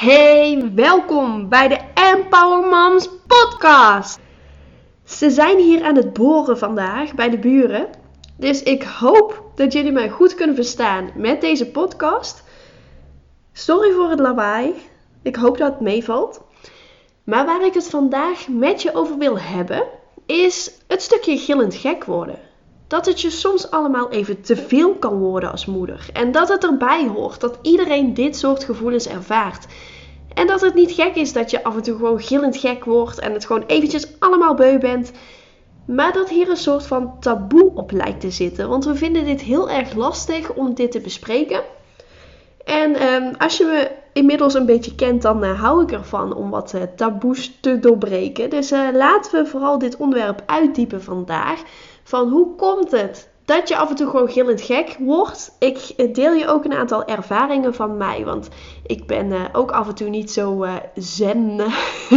Hey, 0.00 0.70
welkom 0.74 1.48
bij 1.48 1.68
de 1.68 1.78
Empower 1.94 2.68
Moms 2.68 3.08
podcast. 3.26 4.18
Ze 5.04 5.30
zijn 5.30 5.58
hier 5.58 5.84
aan 5.84 5.96
het 5.96 6.12
boren 6.12 6.58
vandaag 6.58 7.14
bij 7.14 7.30
de 7.30 7.38
buren. 7.38 7.88
Dus 8.36 8.62
ik 8.62 8.82
hoop 8.82 9.50
dat 9.54 9.72
jullie 9.72 9.92
mij 9.92 10.10
goed 10.10 10.34
kunnen 10.34 10.54
verstaan 10.54 11.10
met 11.14 11.40
deze 11.40 11.70
podcast. 11.70 12.44
Sorry 13.52 13.92
voor 13.92 14.10
het 14.10 14.20
lawaai. 14.20 14.74
Ik 15.22 15.36
hoop 15.36 15.58
dat 15.58 15.72
het 15.72 15.80
meevalt. 15.80 16.40
Maar 17.24 17.46
waar 17.46 17.64
ik 17.64 17.74
het 17.74 17.88
vandaag 17.88 18.48
met 18.48 18.82
je 18.82 18.94
over 18.94 19.18
wil 19.18 19.38
hebben, 19.38 19.86
is 20.26 20.72
het 20.86 21.02
stukje 21.02 21.38
gillend 21.38 21.74
gek 21.74 22.04
worden. 22.04 22.38
Dat 22.90 23.06
het 23.06 23.20
je 23.20 23.30
soms 23.30 23.70
allemaal 23.70 24.10
even 24.10 24.40
te 24.40 24.56
veel 24.56 24.94
kan 24.94 25.18
worden 25.18 25.50
als 25.50 25.66
moeder. 25.66 26.06
En 26.12 26.32
dat 26.32 26.48
het 26.48 26.64
erbij 26.64 27.06
hoort 27.06 27.40
dat 27.40 27.58
iedereen 27.62 28.14
dit 28.14 28.36
soort 28.36 28.64
gevoelens 28.64 29.08
ervaart. 29.08 29.66
En 30.34 30.46
dat 30.46 30.60
het 30.60 30.74
niet 30.74 30.92
gek 30.92 31.14
is 31.14 31.32
dat 31.32 31.50
je 31.50 31.64
af 31.64 31.76
en 31.76 31.82
toe 31.82 31.96
gewoon 31.96 32.20
gillend 32.20 32.56
gek 32.56 32.84
wordt 32.84 33.18
en 33.18 33.32
het 33.32 33.46
gewoon 33.46 33.64
eventjes 33.66 34.06
allemaal 34.18 34.54
beu 34.54 34.78
bent. 34.78 35.12
Maar 35.86 36.12
dat 36.12 36.28
hier 36.28 36.50
een 36.50 36.56
soort 36.56 36.86
van 36.86 37.20
taboe 37.20 37.70
op 37.74 37.90
lijkt 37.90 38.20
te 38.20 38.30
zitten. 38.30 38.68
Want 38.68 38.84
we 38.84 38.94
vinden 38.94 39.24
dit 39.24 39.40
heel 39.40 39.70
erg 39.70 39.94
lastig 39.94 40.52
om 40.52 40.74
dit 40.74 40.92
te 40.92 41.00
bespreken. 41.00 41.62
En 42.64 42.94
ehm, 42.94 43.34
als 43.38 43.56
je 43.56 43.64
me 43.64 43.90
inmiddels 44.12 44.54
een 44.54 44.66
beetje 44.66 44.94
kent, 44.94 45.22
dan 45.22 45.44
uh, 45.44 45.60
hou 45.60 45.82
ik 45.82 45.92
ervan 45.92 46.34
om 46.34 46.50
wat 46.50 46.74
uh, 46.74 46.82
taboes 46.96 47.58
te 47.60 47.78
doorbreken. 47.78 48.50
Dus 48.50 48.72
uh, 48.72 48.88
laten 48.92 49.42
we 49.42 49.50
vooral 49.50 49.78
dit 49.78 49.96
onderwerp 49.96 50.42
uitdiepen 50.46 51.02
vandaag. 51.02 51.62
Van 52.02 52.28
hoe 52.28 52.54
komt 52.56 52.90
het 52.90 53.28
dat 53.44 53.68
je 53.68 53.76
af 53.76 53.90
en 53.90 53.96
toe 53.96 54.10
gewoon 54.10 54.30
gillend 54.30 54.60
gek 54.60 54.96
wordt? 54.98 55.56
Ik 55.58 56.14
deel 56.14 56.32
je 56.32 56.46
ook 56.46 56.64
een 56.64 56.72
aantal 56.72 57.04
ervaringen 57.04 57.74
van 57.74 57.96
mij. 57.96 58.24
Want 58.24 58.48
ik 58.86 59.06
ben 59.06 59.32
ook 59.52 59.70
af 59.70 59.88
en 59.88 59.94
toe 59.94 60.08
niet 60.08 60.30
zo 60.30 60.66
zen 60.94 61.60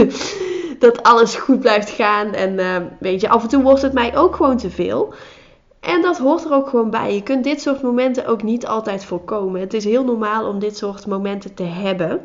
dat 0.79 1.03
alles 1.03 1.35
goed 1.35 1.59
blijft 1.59 1.89
gaan. 1.89 2.33
En 2.33 2.89
weet 2.99 3.21
je, 3.21 3.29
af 3.29 3.43
en 3.43 3.49
toe 3.49 3.63
wordt 3.63 3.81
het 3.81 3.93
mij 3.93 4.17
ook 4.17 4.35
gewoon 4.35 4.57
te 4.57 4.69
veel. 4.69 5.13
En 5.83 6.01
dat 6.01 6.17
hoort 6.17 6.45
er 6.45 6.53
ook 6.53 6.69
gewoon 6.69 6.89
bij. 6.89 7.13
Je 7.13 7.23
kunt 7.23 7.43
dit 7.43 7.61
soort 7.61 7.81
momenten 7.81 8.25
ook 8.25 8.43
niet 8.43 8.67
altijd 8.67 9.05
voorkomen. 9.05 9.61
Het 9.61 9.73
is 9.73 9.83
heel 9.83 10.03
normaal 10.03 10.47
om 10.47 10.59
dit 10.59 10.77
soort 10.77 11.07
momenten 11.07 11.53
te 11.53 11.63
hebben. 11.63 12.21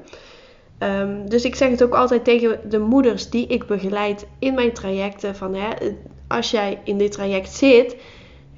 Um, 0.78 1.28
dus 1.28 1.45
ik 1.45 1.55
zeg 1.55 1.70
het 1.70 1.83
ook 1.83 1.95
altijd 1.95 2.25
tegen 2.25 2.61
de 2.69 2.78
moeders 2.78 3.31
die 3.31 3.47
ik 3.47 3.67
begeleid 3.67 4.27
in 4.39 4.55
mijn 4.55 4.72
trajecten: 4.72 5.37
van 5.37 5.55
hè, 5.55 5.70
als 6.29 6.51
jij 6.51 6.81
in 6.84 6.98
dit 6.98 7.12
traject 7.12 7.51
zit, 7.51 7.97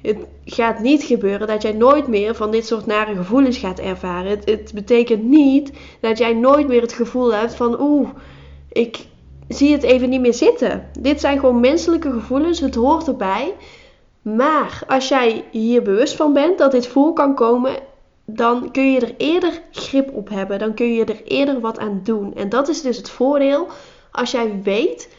het 0.01 0.17
gaat 0.45 0.79
niet 0.79 1.03
gebeuren 1.03 1.47
dat 1.47 1.61
jij 1.61 1.71
nooit 1.71 2.07
meer 2.07 2.35
van 2.35 2.51
dit 2.51 2.65
soort 2.65 2.85
nare 2.85 3.15
gevoelens 3.15 3.57
gaat 3.57 3.79
ervaren. 3.79 4.39
Het, 4.45 4.71
betekent 4.73 5.23
niet 5.23 5.71
dat 5.99 6.17
jij 6.17 6.33
nooit 6.33 6.67
meer 6.67 6.81
het 6.81 6.93
gevoel 6.93 7.33
hebt 7.33 7.55
van 7.55 7.81
oeh, 7.81 8.09
ik 8.71 9.05
zie 9.47 9.71
het 9.71 9.83
even 9.83 10.09
niet 10.09 10.21
meer 10.21 10.33
zitten. 10.33 10.89
Dit 10.99 11.19
zijn 11.19 11.39
gewoon 11.39 11.59
menselijke 11.59 12.11
gevoelens, 12.11 12.59
het 12.59 12.75
hoort 12.75 13.07
erbij. 13.07 13.53
Maar 14.21 14.83
als 14.87 15.07
jij 15.07 15.43
hier 15.51 15.81
bewust 15.81 16.15
van 16.15 16.33
bent 16.33 16.57
dat 16.57 16.71
dit 16.71 16.87
voor 16.87 17.13
kan 17.13 17.35
komen, 17.35 17.73
dan 18.25 18.71
kun 18.71 18.91
je 18.91 18.99
er 18.99 19.13
eerder 19.17 19.61
grip 19.71 20.13
op 20.13 20.29
hebben. 20.29 20.59
Dan 20.59 20.73
kun 20.73 20.93
je 20.93 21.05
er 21.05 21.23
eerder 21.23 21.59
wat 21.59 21.79
aan 21.79 22.01
doen. 22.03 22.35
En 22.35 22.49
dat 22.49 22.69
is 22.69 22.81
dus 22.81 22.97
het 22.97 23.09
voordeel 23.09 23.67
als 24.11 24.31
jij 24.31 24.61
weet 24.63 25.09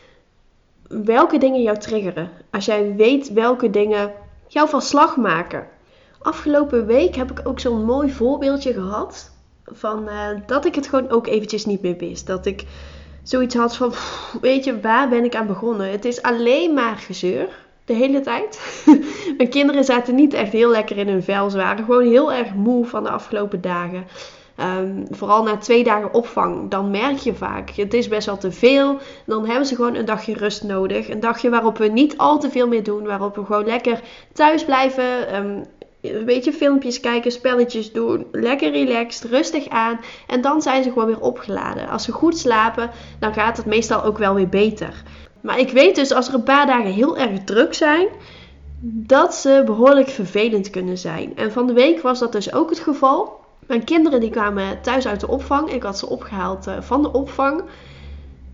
welke 1.05 1.39
dingen 1.39 1.63
jou 1.63 1.79
triggeren. 1.79 2.31
Als 2.51 2.65
jij 2.65 2.95
weet 2.97 3.33
welke 3.33 3.71
dingen 3.71 4.13
jou 4.47 4.69
van 4.69 4.83
slag 4.83 5.17
maken. 5.17 5.67
Afgelopen 6.19 6.87
week 6.87 7.17
heb 7.17 7.31
ik 7.31 7.41
ook 7.49 7.61
zo'n 7.61 7.85
mooi 7.85 8.11
voorbeeldje 8.11 8.73
gehad. 8.73 9.31
Van 9.65 10.09
uh, 10.09 10.29
dat 10.47 10.65
ik 10.65 10.75
het 10.75 10.89
gewoon 10.89 11.11
ook 11.11 11.27
eventjes 11.27 11.65
niet 11.65 11.83
meer 11.83 11.97
wist. 11.97 12.27
Dat 12.27 12.47
ik 12.47 12.65
zoiets 13.23 13.55
had 13.55 13.77
van, 13.77 13.93
weet 14.41 14.65
je, 14.65 14.81
waar 14.81 15.09
ben 15.09 15.25
ik 15.25 15.35
aan 15.35 15.47
begonnen? 15.47 15.91
Het 15.91 16.05
is 16.05 16.23
alleen 16.23 16.75
maar 16.75 16.97
gezeur 16.97 17.49
de 17.85 17.95
hele 17.95 18.21
tijd. 18.21 18.83
Mijn 19.37 19.49
kinderen 19.49 19.85
zaten 19.85 20.15
niet 20.15 20.35
echt 20.35 20.53
heel 20.53 20.71
lekker 20.71 20.97
in 20.97 21.09
hun 21.09 21.23
vel. 21.23 21.51
Ze 21.51 21.57
waren 21.57 21.85
gewoon 21.85 22.07
heel 22.07 22.33
erg 22.33 22.55
moe 22.55 22.87
van 22.87 23.03
de 23.03 23.11
afgelopen 23.11 23.61
dagen. 23.61 24.07
Um, 24.63 25.05
vooral 25.11 25.43
na 25.43 25.57
twee 25.57 25.85
dagen 25.85 26.15
opvang, 26.15 26.71
dan 26.71 26.91
merk 26.91 27.17
je 27.17 27.35
vaak, 27.35 27.71
het 27.71 27.95
is 27.95 28.09
best 28.09 28.27
wel 28.27 28.39
te 28.39 28.53
veel. 28.53 28.99
Dan 29.27 29.47
hebben 29.47 29.67
ze 29.67 29.75
gewoon 29.75 29.95
een 29.95 30.05
dagje 30.05 30.35
rust 30.35 30.63
nodig. 30.63 31.09
Een 31.09 31.21
dagje 31.21 31.51
waarop 31.51 31.79
we 31.79 31.87
niet 31.87 32.19
al 32.19 32.39
te 32.39 32.51
veel 32.51 32.69
meer 32.69 32.83
doen. 32.83 33.07
Waarop 33.07 33.37
we 33.37 33.45
gewoon 33.45 33.67
lekker 33.67 34.01
thuis 34.33 34.65
blijven. 34.65 35.35
Um, 35.35 35.65
een 36.01 36.25
beetje 36.25 36.53
filmpjes 36.53 37.01
kijken, 37.01 37.33
spelletjes 37.33 37.93
doen. 37.93 38.27
Lekker 38.33 38.71
relaxed, 38.71 39.31
rustig 39.31 39.69
aan. 39.69 40.01
En 40.27 40.41
dan 40.41 40.63
zijn 40.63 40.83
ze 40.83 40.89
gewoon 40.89 41.07
weer 41.07 41.21
opgeladen. 41.21 41.89
Als 41.89 42.05
ze 42.05 42.13
goed 42.13 42.39
slapen, 42.39 42.91
dan 43.19 43.35
gaat 43.35 43.57
het 43.57 43.67
meestal 43.67 44.05
ook 44.05 44.19
wel 44.19 44.35
weer 44.35 44.49
beter. 44.49 45.03
Maar 45.41 45.59
ik 45.59 45.71
weet 45.71 45.95
dus 45.95 46.13
als 46.13 46.29
er 46.29 46.35
een 46.35 46.43
paar 46.43 46.67
dagen 46.67 46.93
heel 46.93 47.19
erg 47.19 47.45
druk 47.45 47.75
zijn, 47.75 48.09
dat 48.85 49.35
ze 49.35 49.63
behoorlijk 49.67 50.09
vervelend 50.09 50.71
kunnen 50.71 50.99
zijn. 50.99 51.37
En 51.37 51.53
van 51.53 51.67
de 51.67 51.73
week 51.73 52.01
was 52.01 52.19
dat 52.19 52.33
dus 52.33 52.53
ook 52.53 52.71
het 52.71 52.79
geval. 52.79 53.41
Mijn 53.67 53.85
kinderen 53.85 54.21
die 54.21 54.31
kwamen 54.31 54.81
thuis 54.81 55.07
uit 55.07 55.21
de 55.21 55.29
opvang. 55.29 55.73
Ik 55.73 55.83
had 55.83 55.99
ze 55.99 56.09
opgehaald 56.09 56.67
uh, 56.67 56.81
van 56.81 57.03
de 57.03 57.13
opvang. 57.13 57.63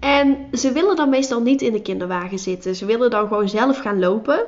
En 0.01 0.49
ze 0.53 0.73
willen 0.73 0.97
dan 0.97 1.09
meestal 1.09 1.41
niet 1.41 1.63
in 1.63 1.73
de 1.73 1.83
kinderwagen 1.83 2.39
zitten. 2.39 2.77
Ze 2.77 2.87
willen 2.87 3.11
dan 3.11 3.29
gewoon 3.29 3.49
zelf 3.49 3.79
gaan 3.79 3.99
lopen. 3.99 4.45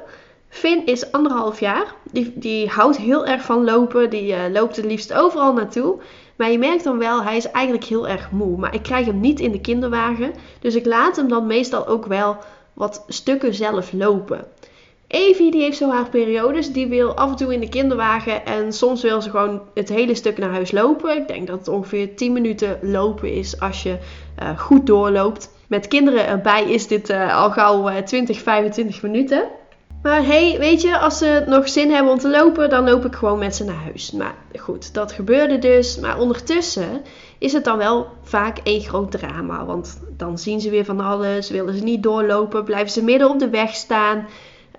Finn 0.49 0.87
is 0.87 1.13
anderhalf 1.13 1.61
jaar. 1.61 1.95
Die, 2.13 2.33
die 2.35 2.69
houdt 2.69 2.97
heel 2.97 3.27
erg 3.27 3.43
van 3.43 3.65
lopen. 3.65 4.11
Die 4.11 4.33
uh, 4.33 4.39
loopt 4.53 4.77
het 4.77 4.85
liefst 4.85 5.13
overal 5.13 5.53
naartoe. 5.53 5.99
Maar 6.37 6.51
je 6.51 6.59
merkt 6.59 6.85
dan 6.85 6.99
wel, 6.99 7.23
hij 7.23 7.37
is 7.37 7.51
eigenlijk 7.51 7.85
heel 7.85 8.09
erg 8.09 8.31
moe. 8.31 8.57
Maar 8.57 8.75
ik 8.75 8.83
krijg 8.83 9.07
hem 9.07 9.21
niet 9.21 9.41
in 9.41 9.53
de 9.53 9.61
kinderwagen. 9.61 10.33
Dus 10.61 10.75
ik 10.75 10.87
laat 10.87 11.17
hem 11.17 11.29
dan 11.29 11.47
meestal 11.47 11.87
ook 11.87 12.07
wel 12.07 12.37
wat 12.73 13.05
stukken 13.09 13.55
zelf 13.55 13.93
lopen. 13.93 14.47
Evie 15.11 15.51
die 15.51 15.63
heeft 15.63 15.77
zo 15.77 15.91
haar 15.91 16.09
periodes. 16.09 16.73
Die 16.73 16.87
wil 16.87 17.15
af 17.15 17.31
en 17.31 17.37
toe 17.37 17.55
in 17.55 17.61
de 17.61 17.69
kinderwagen. 17.69 18.47
En 18.47 18.73
soms 18.73 19.03
wil 19.03 19.23
ze 19.23 19.31
gewoon 19.31 19.63
het 19.75 19.89
hele 19.89 20.15
stuk 20.15 20.39
naar 20.39 20.51
huis 20.51 20.71
lopen. 20.71 21.17
Ik 21.17 21.29
denk 21.29 21.47
dat 21.47 21.59
het 21.59 21.69
ongeveer 21.69 22.17
10 22.17 22.33
minuten 22.33 22.79
lopen 22.83 23.33
is 23.33 23.61
als 23.61 23.83
je 23.83 23.99
uh, 24.43 24.59
goed 24.59 24.87
doorloopt. 24.87 25.51
Met 25.67 25.89
kinderen 25.89 26.27
erbij 26.27 26.71
is 26.71 26.87
dit 26.87 27.11
uh, 27.11 27.37
al 27.37 27.51
gauw 27.51 27.91
uh, 27.91 27.97
20, 27.97 28.43
25 28.43 29.03
minuten. 29.03 29.49
Maar 30.03 30.27
hey, 30.27 30.57
weet 30.59 30.81
je, 30.81 30.99
als 30.99 31.19
ze 31.19 31.45
nog 31.47 31.69
zin 31.69 31.91
hebben 31.91 32.13
om 32.13 32.19
te 32.19 32.31
lopen, 32.31 32.71
dan 32.71 32.85
loop 32.85 33.05
ik 33.05 33.15
gewoon 33.15 33.39
met 33.39 33.57
ze 33.57 33.65
naar 33.65 33.83
huis. 33.85 34.11
Maar 34.11 34.35
goed, 34.59 34.95
dat 34.95 35.13
gebeurde 35.13 35.59
dus. 35.59 35.99
Maar 35.99 36.19
ondertussen 36.19 37.03
is 37.39 37.53
het 37.53 37.65
dan 37.65 37.79
wel 37.79 38.07
vaak 38.23 38.59
één 38.59 38.81
groot 38.81 39.11
drama. 39.11 39.65
Want 39.65 40.01
dan 40.17 40.39
zien 40.39 40.61
ze 40.61 40.71
weer 40.71 40.85
van 40.85 41.01
alles, 41.01 41.51
willen 41.51 41.75
ze 41.75 41.83
niet 41.83 42.03
doorlopen, 42.03 42.65
blijven 42.65 42.91
ze 42.91 43.05
midden 43.05 43.29
op 43.29 43.39
de 43.39 43.51
weg 43.51 43.75
staan. 43.75 44.27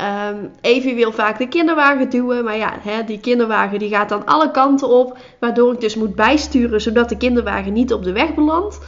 Um, 0.01 0.51
Evie 0.62 0.95
wil 0.95 1.12
vaak 1.12 1.38
de 1.38 1.47
kinderwagen 1.47 2.09
duwen, 2.09 2.44
maar 2.44 2.57
ja, 2.57 2.78
hè, 2.81 3.03
die 3.03 3.19
kinderwagen 3.19 3.79
die 3.79 3.89
gaat 3.89 4.09
dan 4.09 4.25
alle 4.25 4.51
kanten 4.51 4.88
op. 4.88 5.17
Waardoor 5.39 5.73
ik 5.73 5.79
dus 5.79 5.95
moet 5.95 6.16
bijsturen, 6.16 6.81
zodat 6.81 7.09
de 7.09 7.17
kinderwagen 7.17 7.73
niet 7.73 7.94
op 7.94 8.03
de 8.03 8.12
weg 8.12 8.34
belandt. 8.34 8.79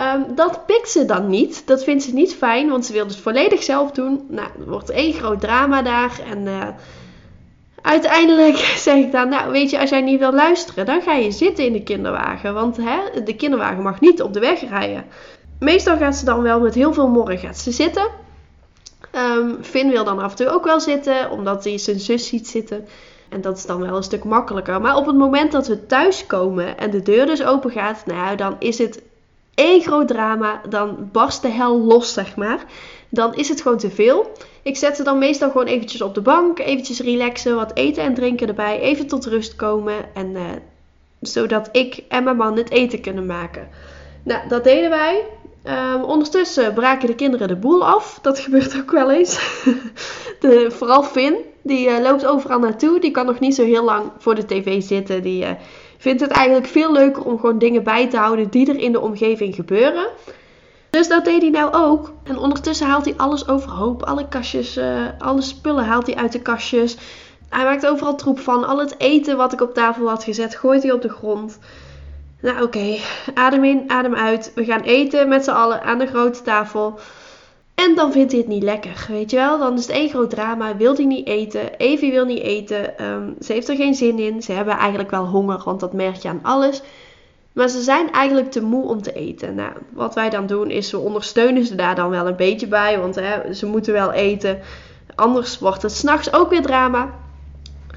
Um, 0.00 0.34
dat 0.34 0.66
pikt 0.66 0.90
ze 0.90 1.04
dan 1.04 1.28
niet. 1.28 1.66
Dat 1.66 1.84
vindt 1.84 2.02
ze 2.02 2.14
niet 2.14 2.34
fijn, 2.34 2.68
want 2.68 2.86
ze 2.86 2.92
wil 2.92 3.06
het 3.06 3.16
volledig 3.16 3.62
zelf 3.62 3.90
doen. 3.90 4.26
Nou, 4.28 4.48
er 4.58 4.68
wordt 4.68 4.90
één 4.90 5.12
groot 5.12 5.40
drama 5.40 5.82
daar. 5.82 6.20
En 6.30 6.46
uh, 6.46 6.68
uiteindelijk 7.82 8.56
zeg 8.86 8.96
ik 8.96 9.12
dan, 9.12 9.28
nou 9.28 9.50
weet 9.50 9.70
je, 9.70 9.80
als 9.80 9.90
jij 9.90 10.00
niet 10.00 10.18
wil 10.18 10.32
luisteren, 10.32 10.86
dan 10.86 11.02
ga 11.02 11.12
je 11.12 11.30
zitten 11.30 11.64
in 11.64 11.72
de 11.72 11.82
kinderwagen. 11.82 12.54
Want 12.54 12.76
hè, 12.76 13.22
de 13.24 13.36
kinderwagen 13.36 13.82
mag 13.82 14.00
niet 14.00 14.22
op 14.22 14.32
de 14.32 14.40
weg 14.40 14.68
rijden. 14.68 15.04
Meestal 15.58 15.96
gaat 15.96 16.16
ze 16.16 16.24
dan 16.24 16.42
wel 16.42 16.60
met 16.60 16.74
heel 16.74 16.92
veel 16.92 17.08
morgen 17.08 17.38
gaat 17.38 17.58
ze 17.58 17.72
zitten. 17.72 18.26
Um, 19.14 19.58
Finn 19.62 19.90
wil 19.90 20.04
dan 20.04 20.18
af 20.18 20.30
en 20.30 20.36
toe 20.36 20.48
ook 20.48 20.64
wel 20.64 20.80
zitten, 20.80 21.30
omdat 21.30 21.64
hij 21.64 21.78
zijn 21.78 22.00
zus 22.00 22.26
ziet 22.26 22.48
zitten. 22.48 22.86
En 23.28 23.40
dat 23.40 23.56
is 23.56 23.66
dan 23.66 23.80
wel 23.80 23.96
een 23.96 24.02
stuk 24.02 24.24
makkelijker. 24.24 24.80
Maar 24.80 24.96
op 24.96 25.06
het 25.06 25.16
moment 25.16 25.52
dat 25.52 25.66
we 25.66 25.86
thuis 25.86 26.26
komen 26.26 26.78
en 26.78 26.90
de 26.90 27.02
deur 27.02 27.26
dus 27.26 27.44
open 27.44 27.70
gaat, 27.70 28.06
nou 28.06 28.36
dan 28.36 28.56
is 28.58 28.78
het 28.78 29.02
één 29.54 29.82
groot 29.82 30.08
drama, 30.08 30.60
dan 30.68 31.08
barst 31.12 31.42
de 31.42 31.48
hel 31.48 31.80
los, 31.80 32.12
zeg 32.12 32.36
maar. 32.36 32.64
Dan 33.08 33.34
is 33.34 33.48
het 33.48 33.60
gewoon 33.60 33.78
te 33.78 33.90
veel. 33.90 34.32
Ik 34.62 34.76
zet 34.76 34.96
ze 34.96 35.02
dan 35.02 35.18
meestal 35.18 35.50
gewoon 35.50 35.66
eventjes 35.66 36.02
op 36.02 36.14
de 36.14 36.20
bank, 36.20 36.58
eventjes 36.58 37.00
relaxen, 37.00 37.56
wat 37.56 37.74
eten 37.74 38.02
en 38.02 38.14
drinken 38.14 38.48
erbij, 38.48 38.80
even 38.80 39.06
tot 39.06 39.26
rust 39.26 39.56
komen. 39.56 40.14
En 40.14 40.30
uh, 40.30 40.42
zodat 41.20 41.68
ik 41.72 42.02
en 42.08 42.24
mijn 42.24 42.36
man 42.36 42.56
het 42.56 42.70
eten 42.70 43.00
kunnen 43.00 43.26
maken. 43.26 43.68
Nou, 44.22 44.48
dat 44.48 44.64
deden 44.64 44.90
wij. 44.90 45.24
Um, 45.68 46.02
ondertussen 46.02 46.74
braken 46.74 47.06
de 47.06 47.14
kinderen 47.14 47.48
de 47.48 47.56
boel 47.56 47.86
af. 47.86 48.18
Dat 48.22 48.38
gebeurt 48.44 48.76
ook 48.76 48.90
wel 48.90 49.10
eens. 49.10 49.38
de, 50.40 50.66
vooral 50.70 51.02
Finn, 51.02 51.36
die 51.62 51.88
uh, 51.88 52.00
loopt 52.00 52.26
overal 52.26 52.58
naartoe. 52.58 53.00
Die 53.00 53.10
kan 53.10 53.26
nog 53.26 53.40
niet 53.40 53.54
zo 53.54 53.64
heel 53.64 53.84
lang 53.84 54.10
voor 54.18 54.34
de 54.34 54.46
tv 54.46 54.82
zitten. 54.82 55.22
Die 55.22 55.44
uh, 55.44 55.50
vindt 55.98 56.20
het 56.20 56.30
eigenlijk 56.30 56.66
veel 56.66 56.92
leuker 56.92 57.24
om 57.24 57.38
gewoon 57.38 57.58
dingen 57.58 57.82
bij 57.82 58.08
te 58.08 58.16
houden 58.16 58.50
die 58.50 58.68
er 58.68 58.78
in 58.78 58.92
de 58.92 59.00
omgeving 59.00 59.54
gebeuren. 59.54 60.06
Dus 60.90 61.08
dat 61.08 61.24
deed 61.24 61.40
hij 61.40 61.50
nou 61.50 61.72
ook. 61.72 62.12
En 62.22 62.38
ondertussen 62.38 62.86
haalt 62.86 63.04
hij 63.04 63.14
alles 63.16 63.48
overhoop. 63.48 64.02
Alle 64.02 64.28
kastjes, 64.28 64.76
uh, 64.76 65.04
alle 65.18 65.42
spullen 65.42 65.84
haalt 65.84 66.06
hij 66.06 66.16
uit 66.16 66.32
de 66.32 66.42
kastjes. 66.42 66.96
Hij 67.48 67.64
maakt 67.64 67.86
overal 67.86 68.14
troep 68.14 68.38
van. 68.38 68.66
Al 68.66 68.78
het 68.78 68.94
eten 68.98 69.36
wat 69.36 69.52
ik 69.52 69.60
op 69.60 69.74
tafel 69.74 70.08
had 70.08 70.24
gezet, 70.24 70.56
gooit 70.56 70.82
hij 70.82 70.92
op 70.92 71.02
de 71.02 71.08
grond. 71.08 71.58
Nou 72.40 72.62
oké, 72.62 72.96
adem 73.34 73.64
in, 73.64 73.84
adem 73.86 74.14
uit. 74.14 74.52
We 74.54 74.64
gaan 74.64 74.80
eten 74.80 75.28
met 75.28 75.44
z'n 75.44 75.50
allen 75.50 75.82
aan 75.82 75.98
de 75.98 76.06
grote 76.06 76.42
tafel. 76.42 76.98
En 77.74 77.94
dan 77.94 78.12
vindt 78.12 78.32
hij 78.32 78.40
het 78.40 78.48
niet 78.48 78.62
lekker, 78.62 79.06
weet 79.08 79.30
je 79.30 79.36
wel? 79.36 79.58
Dan 79.58 79.74
is 79.74 79.86
het 79.86 79.96
één 79.96 80.08
groot 80.08 80.30
drama. 80.30 80.76
Wil 80.76 80.94
hij 80.94 81.04
niet 81.04 81.26
eten? 81.26 81.76
Evie 81.76 82.10
wil 82.10 82.24
niet 82.24 82.42
eten. 82.42 82.98
Ehm, 82.98 83.32
ze 83.40 83.52
heeft 83.52 83.68
er 83.68 83.76
geen 83.76 83.94
zin 83.94 84.18
in. 84.18 84.42
Ze 84.42 84.52
hebben 84.52 84.74
eigenlijk 84.74 85.10
wel 85.10 85.26
honger, 85.26 85.62
want 85.64 85.80
dat 85.80 85.92
merk 85.92 86.16
je 86.16 86.28
aan 86.28 86.40
alles. 86.42 86.82
Maar 87.52 87.68
ze 87.68 87.82
zijn 87.82 88.12
eigenlijk 88.12 88.50
te 88.50 88.62
moe 88.62 88.88
om 88.88 89.02
te 89.02 89.12
eten. 89.12 89.54
Nou, 89.54 89.72
wat 89.92 90.14
wij 90.14 90.30
dan 90.30 90.46
doen 90.46 90.70
is, 90.70 90.90
we 90.90 90.98
ondersteunen 90.98 91.64
ze 91.64 91.74
daar 91.74 91.94
dan 91.94 92.10
wel 92.10 92.26
een 92.26 92.36
beetje 92.36 92.66
bij. 92.66 92.98
Want 92.98 93.14
hè, 93.14 93.52
ze 93.52 93.66
moeten 93.66 93.92
wel 93.92 94.12
eten. 94.12 94.58
Anders 95.14 95.58
wordt 95.58 95.82
het 95.82 95.92
s'nachts 95.92 96.32
ook 96.32 96.50
weer 96.50 96.62
drama. 96.62 97.14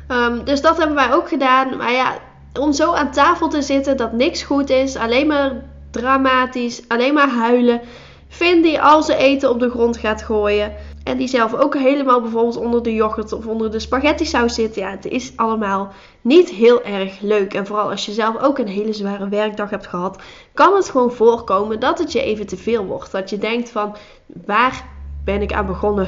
Ehm, 0.07 0.43
dus 0.43 0.61
dat 0.61 0.77
hebben 0.77 0.95
wij 0.95 1.13
ook 1.13 1.27
gedaan. 1.27 1.77
Maar 1.77 1.91
ja, 1.91 2.17
om 2.59 2.73
zo 2.73 2.93
aan 2.93 3.11
tafel 3.11 3.47
te 3.47 3.61
zitten 3.61 3.97
dat 3.97 4.13
niks 4.13 4.43
goed 4.43 4.69
is. 4.69 4.95
Alleen 4.95 5.27
maar 5.27 5.63
dramatisch. 5.91 6.81
Alleen 6.87 7.13
maar 7.13 7.29
huilen. 7.29 7.81
Finn 8.27 8.61
die 8.61 8.81
al 8.81 9.03
zijn 9.03 9.17
eten 9.17 9.49
op 9.49 9.59
de 9.59 9.69
grond 9.69 9.97
gaat 9.97 10.21
gooien. 10.21 10.73
En 11.03 11.17
die 11.17 11.27
zelf 11.27 11.53
ook 11.53 11.75
helemaal 11.75 12.21
bijvoorbeeld 12.21 12.57
onder 12.57 12.83
de 12.83 12.93
yoghurt 12.93 13.33
of 13.33 13.45
onder 13.45 13.71
de 13.71 13.79
spaghetti 13.79 14.25
saus 14.25 14.55
zit. 14.55 14.75
Ja, 14.75 14.89
het 14.89 15.05
is 15.05 15.33
allemaal 15.35 15.91
niet 16.21 16.49
heel 16.49 16.83
erg 16.83 17.19
leuk. 17.19 17.53
En 17.53 17.65
vooral 17.65 17.89
als 17.89 18.05
je 18.05 18.11
zelf 18.11 18.41
ook 18.41 18.57
een 18.57 18.67
hele 18.67 18.93
zware 18.93 19.29
werkdag 19.29 19.69
hebt 19.69 19.87
gehad, 19.87 20.21
kan 20.53 20.75
het 20.75 20.89
gewoon 20.89 21.11
voorkomen 21.11 21.79
dat 21.79 21.99
het 21.99 22.11
je 22.11 22.21
even 22.21 22.47
te 22.47 22.57
veel 22.57 22.85
wordt. 22.85 23.11
Dat 23.11 23.29
je 23.29 23.37
denkt 23.37 23.69
van, 23.69 23.95
waar 24.45 24.85
ben 25.23 25.41
ik 25.41 25.53
aan 25.53 25.65
begonnen? 25.65 26.07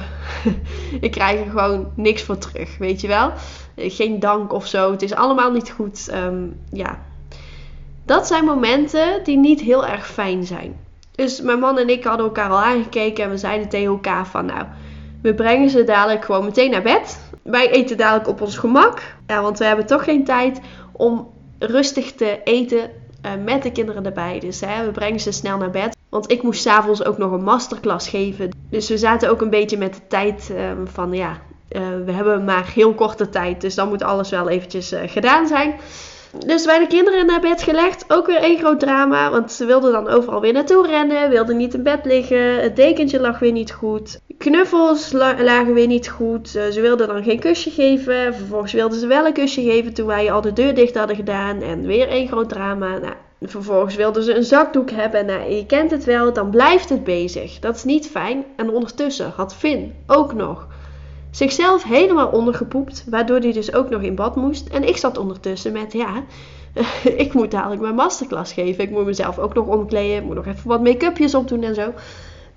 ik 1.02 1.12
krijg 1.12 1.40
er 1.40 1.50
gewoon 1.50 1.92
niks 1.96 2.24
voor 2.24 2.38
terug, 2.38 2.78
weet 2.78 3.02
je 3.02 3.08
wel? 3.08 3.32
Geen 3.76 4.20
dank 4.20 4.54
of 4.54 4.68
zo. 4.68 4.92
Het 4.92 5.02
is 5.02 5.14
allemaal 5.14 5.52
niet 5.52 5.72
goed. 5.72 6.08
Ehm, 6.10 6.48
ja. 6.72 7.00
Dat 8.06 8.28
zijn 8.28 8.46
momenten 8.46 9.24
die 9.24 9.38
niet 9.38 9.62
heel 9.62 9.86
erg 9.86 10.08
fijn 10.08 10.46
zijn. 10.46 10.76
Dus 11.12 11.42
mijn 11.42 11.60
man 11.60 11.78
en 11.78 11.90
ik 11.90 12.04
hadden 12.04 12.26
elkaar 12.26 12.50
al 12.50 12.62
aangekeken 12.62 13.24
en 13.24 13.30
we 13.30 13.38
zeiden 13.38 13.70
tegen 13.70 13.88
elkaar 13.88 14.28
van 14.28 14.46
nou, 14.46 14.66
we 15.22 15.34
brengen 15.34 15.70
ze 15.70 15.84
dadelijk 15.84 16.26
gewoon 16.26 16.46
meteen 16.46 16.72
naar 16.72 16.82
bed. 16.82 17.20
Wij 17.42 17.70
eten 17.72 17.98
dadelijk 17.98 18.28
op 18.28 18.42
ons 18.42 18.58
gemak. 18.58 19.02
Ja, 19.28 19.42
want 19.42 19.58
we 19.58 19.66
hebben 19.66 19.86
toch 19.86 20.04
geen 20.04 20.24
tijd 20.24 20.60
om 20.92 21.32
rustig 21.60 22.14
te 22.14 22.40
eten 22.44 22.90
uh, 23.26 23.32
met 23.44 23.64
de 23.64 23.72
kinderen 23.72 24.06
erbij. 24.06 24.40
Dus 24.40 24.62
hè, 24.62 24.86
we 24.86 24.92
brengen 24.92 25.20
ze 25.20 25.32
snel 25.32 25.58
naar 25.58 25.72
bed. 25.72 25.96
Want 26.10 26.32
ik 26.32 26.44
moest 26.44 26.62
s'avonds 26.62 27.06
ook 27.06 27.18
nog 27.18 27.32
een 27.32 27.44
masterclass 27.44 28.10
geven. 28.10 28.50
Dus 28.70 28.90
we 28.90 28.98
zaten 28.98 29.30
ook 29.30 29.42
een 29.42 29.50
beetje 29.50 29.78
met 29.78 29.94
de 29.94 30.08
tijd 30.08 30.50
uh, 30.52 30.72
van 30.86 31.14
ja, 31.14 31.42
uh, 31.70 31.82
we 32.06 32.12
hebben 32.12 32.44
maar 32.44 32.72
heel 32.74 32.94
korte 32.94 33.30
tijd. 33.30 33.62
Dus 33.62 33.76
dan 33.76 33.88
moet 33.88 34.04
alles 34.04 34.30
wel 34.30 34.50
eventjes 34.50 34.92
eh, 34.92 35.10
gedaan 35.10 35.48
zijn. 35.48 35.76
Dus 36.40 36.66
bij 36.66 36.80
de 36.80 36.88
kinderen 36.88 37.26
naar 37.26 37.40
bed 37.40 37.62
gelegd. 37.62 38.06
Ook 38.08 38.26
weer 38.26 38.38
één 38.38 38.58
groot 38.58 38.80
drama. 38.80 39.32
Want 39.32 39.52
ze 39.52 39.66
wilden 39.66 39.92
dan 39.92 40.08
overal 40.08 40.42
weer 40.42 40.54
naartoe 40.54 40.88
rennen. 40.88 41.30
Wilden 41.30 41.58
niet 41.58 41.74
in 41.74 41.84
bed 41.84 42.06
liggen. 42.06 42.62
Het 42.62 42.76
dekentje 42.76 43.20
lag 43.20 43.40
weer 43.40 43.52
niet 43.52 43.72
goed. 43.72 44.20
Knuffels 44.38 45.12
lagen 45.12 45.74
weer 45.74 45.88
niet 45.88 46.10
goed. 46.10 46.56
Uh, 46.56 46.64
ze 46.64 46.82
wilden 46.82 47.08
dan 47.08 47.24
geen 47.24 47.40
kusje 47.40 47.70
geven. 47.70 48.36
Vervolgens 48.36 48.74
wilden 48.74 49.00
ze 49.00 49.08
wel 49.08 49.26
een 49.26 49.34
kusje 49.34 49.62
geven 49.62 49.94
toen 49.94 50.08
wij 50.08 50.32
al 50.32 50.42
de 50.42 50.54
deur 50.54 50.76
dicht 50.76 50.98
hadden 50.98 51.16
gedaan. 51.16 51.62
En 51.62 51.86
weer 51.86 52.08
één 52.08 52.28
groot 52.28 52.50
drama. 52.50 52.98
Nou, 52.98 53.14
vervolgens 53.42 53.96
wilden 53.96 54.24
ze 54.24 54.36
een 54.36 54.44
zakdoek 54.44 54.92
hebben. 54.92 55.26
Nou, 55.26 55.52
je 55.52 55.66
kent 55.66 55.92
het 55.92 56.04
wel. 56.04 56.34
Dan 56.34 56.50
blijft 56.50 56.90
het 56.90 57.04
bezig. 57.04 57.60
Dat 57.60 57.76
is 57.76 57.84
niet 57.84 58.08
fijn. 58.08 58.46
En 58.56 58.70
ondertussen 58.70 59.32
had 59.36 59.56
Finn 59.56 59.96
ook 60.08 60.34
nog 60.34 60.68
zichzelf 61.36 61.84
helemaal 61.84 62.28
ondergepoept, 62.28 63.04
waardoor 63.10 63.40
hij 63.40 63.52
dus 63.52 63.74
ook 63.74 63.90
nog 63.90 64.02
in 64.02 64.16
bad 64.16 64.36
moest. 64.36 64.68
En 64.68 64.88
ik 64.88 64.98
zat 64.98 65.18
ondertussen 65.18 65.72
met, 65.72 65.94
ja, 65.94 66.24
ik 67.26 67.34
moet 67.34 67.52
dadelijk 67.52 67.82
mijn 67.82 67.96
masterclass 67.96 68.54
geven. 68.54 68.84
Ik 68.84 68.90
moet 68.90 69.06
mezelf 69.06 69.40
ook 69.40 69.54
nog 69.54 69.68
omkleden, 69.68 70.18
ik 70.18 70.24
moet 70.24 70.36
nog 70.36 70.46
even 70.46 70.68
wat 70.68 70.84
make-upjes 70.84 71.36
opdoen 71.36 71.64
en 71.64 71.76
zo. 71.76 71.94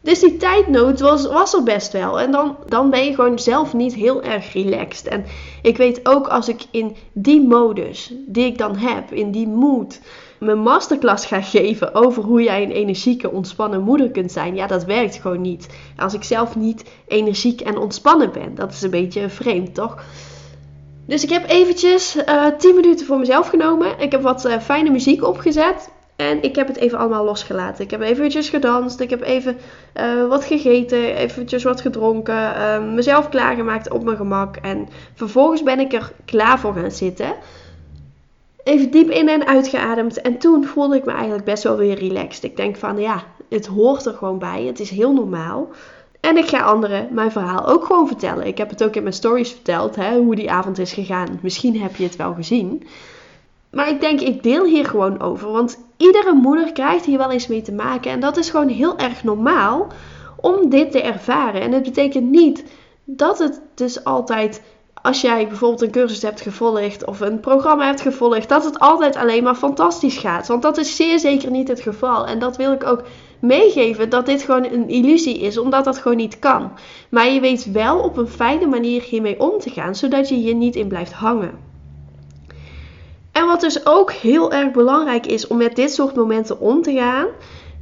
Dus 0.07 0.21
die 0.21 0.37
tijdnood 0.37 1.01
was, 1.01 1.27
was 1.27 1.55
er 1.55 1.63
best 1.63 1.93
wel. 1.93 2.21
En 2.21 2.31
dan, 2.31 2.57
dan 2.69 2.91
ben 2.91 3.05
je 3.05 3.15
gewoon 3.15 3.39
zelf 3.39 3.75
niet 3.75 3.95
heel 3.95 4.23
erg 4.23 4.53
relaxed. 4.53 5.07
En 5.07 5.25
ik 5.63 5.77
weet 5.77 6.09
ook 6.09 6.29
als 6.29 6.49
ik 6.49 6.63
in 6.71 6.97
die 7.13 7.41
modus 7.41 8.13
die 8.27 8.45
ik 8.45 8.59
dan 8.59 8.77
heb, 8.77 9.13
in 9.13 9.31
die 9.31 9.49
mood, 9.49 10.01
mijn 10.39 10.59
masterclass 10.59 11.27
ga 11.27 11.43
geven 11.43 11.95
over 11.95 12.23
hoe 12.23 12.43
jij 12.43 12.63
een 12.63 12.71
energieke, 12.71 13.31
ontspannen 13.31 13.83
moeder 13.83 14.11
kunt 14.11 14.33
zijn. 14.33 14.55
Ja, 14.55 14.67
dat 14.67 14.85
werkt 14.85 15.17
gewoon 15.17 15.41
niet. 15.41 15.69
Als 15.97 16.15
ik 16.15 16.25
zelf 16.25 16.57
niet 16.57 16.85
energiek 17.09 17.61
en 17.61 17.79
ontspannen 17.79 18.33
ben. 18.33 18.55
Dat 18.55 18.73
is 18.73 18.83
een 18.83 18.91
beetje 18.91 19.29
vreemd, 19.29 19.75
toch? 19.75 20.05
Dus 21.07 21.23
ik 21.23 21.31
heb 21.31 21.49
eventjes 21.49 22.17
uh, 22.17 22.47
eh, 22.47 22.57
10 22.59 22.75
minuten 22.75 23.07
voor 23.07 23.19
mezelf 23.19 23.49
genomen. 23.49 23.99
Ik 23.99 24.13
heb 24.13 24.23
wat 24.23 24.47
uh, 24.47 24.59
fijne 24.59 24.91
muziek 24.91 25.25
opgezet. 25.25 25.91
En 26.17 26.43
ik 26.43 26.57
heb 26.57 26.67
het 26.67 26.77
even 26.77 26.99
allemaal 26.99 27.25
losgelaten. 27.25 27.85
Ik 27.85 27.91
heb 27.91 28.01
eventjes 28.01 28.49
gedanst. 28.49 29.01
Ik 29.01 29.11
heb 29.11 29.23
even 29.23 29.57
uh, 30.01 30.29
wat 30.29 30.45
gegeten. 30.45 31.17
Eventjes 31.17 31.63
wat 31.63 31.81
gedronken. 31.81 32.95
mezelf 32.95 33.29
klaargemaakt 33.29 33.91
op 33.91 34.05
mijn 34.05 34.17
gemak. 34.17 34.57
En 34.57 34.89
vervolgens 35.15 35.63
ben 35.63 35.81
ik 35.81 35.93
er 35.93 36.13
klaar 36.25 36.59
voor 36.59 36.75
gaan 36.75 36.91
zitten 36.91 37.35
even 38.67 38.91
diep 38.91 39.11
in 39.11 39.29
en 39.29 39.47
uitgeademd. 39.47 40.21
En 40.21 40.39
toen 40.39 40.65
voelde 40.65 40.97
ik 40.97 41.05
me 41.05 41.13
eigenlijk 41.13 41.45
best 41.45 41.63
wel 41.63 41.77
weer 41.77 41.99
relaxed. 41.99 42.45
Ik 42.45 42.57
denk 42.57 42.77
van 42.77 42.99
ja, 42.99 43.23
het 43.49 43.67
hoort 43.67 44.07
er 44.07 44.15
gewoon 44.15 44.39
bij. 44.39 44.63
Het 44.65 44.81
is 44.81 44.91
heel 44.91 45.13
normaal. 45.13 45.69
En 46.21 46.37
ik 46.37 46.49
ga 46.49 46.61
anderen 46.61 47.09
mijn 47.11 47.33
verhaal 47.33 47.67
ook 47.67 47.85
gewoon 47.85 48.07
vertellen. 48.07 48.47
Ik 48.47 48.59
heb 48.59 48.71
het 48.71 48.85
ook 48.85 48.97
in 48.97 49.03
mijn 49.03 49.15
stories 49.15 49.51
verteld, 49.51 49.97
hè, 49.97 50.19
hoe 50.19 50.35
die 50.35 50.51
avond 50.51 50.79
is 50.79 50.93
gegaan. 50.93 51.39
Misschien 51.43 51.81
heb 51.81 51.97
je 51.97 52.05
het 52.05 52.17
wel 52.17 52.35
gezien. 52.35 52.87
Maar 53.77 53.89
ik 53.89 54.01
denk, 54.01 54.21
ik 54.21 54.43
deel 54.43 54.65
hier 54.65 54.87
gewoon 54.87 55.21
over. 55.21 55.51
Want 55.53 55.79
iedere 55.97 56.33
moeder 56.33 56.73
krijgt 56.73 57.05
hier 57.05 57.19
wel 57.19 57.31
eens 57.31 57.47
mee 57.47 57.63
te 57.63 57.73
maken. 57.73 58.11
En 58.11 58.21
dat 58.21 58.37
is 58.37 58.51
gewoon 58.51 58.69
heel 58.69 58.99
erg 58.99 59.25
normaal 59.25 59.87
om 60.41 60.71
dit 60.71 60.91
te 60.91 61.03
ervaren. 61.03 61.61
En 61.61 61.73
het 61.73 61.83
betekent 61.83 62.31
niet 62.31 62.65
dat 63.05 63.39
het 63.39 63.61
dus 63.75 64.05
altijd 64.05 64.63
als 65.03 65.21
jij 65.21 65.49
bijvoorbeeld 65.49 65.83
een 65.83 65.91
cursus 65.91 66.23
hebt 66.23 66.41
gevolgd 66.41 67.05
of 67.05 67.21
een 67.21 67.41
programma 67.41 67.87
hebt 67.87 68.01
gevolgd, 68.01 68.49
dat 68.49 68.65
het 68.65 68.79
altijd 68.79 69.17
alleen 69.17 69.43
maar 69.43 69.55
fantastisch 69.55 70.19
gaat. 70.19 70.47
Want 70.47 70.63
dat 70.63 70.79
is 70.79 70.97
zeer 70.97 71.19
zeker 71.19 71.51
niet 71.51 71.69
het 71.69 71.81
geval. 71.81 72.27
En 72.27 72.39
dat 72.39 72.57
wil 72.57 72.73
ik 72.73 72.85
ook 72.85 73.03
meegeven 73.41 74.11
dat 74.11 74.27
dit 74.27 74.43
gewoon 74.43 74.65
een 74.65 74.89
illusie 74.89 75.39
is, 75.39 75.59
omdat 75.59 75.85
dat 75.85 75.99
gewoon 75.99 76.17
niet 76.17 76.39
kan. 76.39 76.73
Maar 77.09 77.29
je 77.29 77.41
weet 77.41 77.73
wel 77.73 77.99
op 77.99 78.17
een 78.17 78.29
fijne 78.29 78.67
manier 78.67 79.03
hiermee 79.03 79.41
om 79.41 79.59
te 79.59 79.71
gaan, 79.71 79.95
zodat 79.95 80.29
je 80.29 80.35
hier 80.35 80.55
niet 80.55 80.77
in 80.77 80.89
blijft 80.89 81.13
hangen. 81.13 81.75
En 83.37 83.47
wat 83.47 83.61
dus 83.61 83.87
ook 83.87 84.13
heel 84.13 84.53
erg 84.53 84.73
belangrijk 84.73 85.27
is 85.27 85.47
om 85.47 85.57
met 85.57 85.77
dit 85.77 85.93
soort 85.93 86.15
momenten 86.15 86.61
om 86.61 86.83
te 86.83 86.93
gaan, 86.93 87.27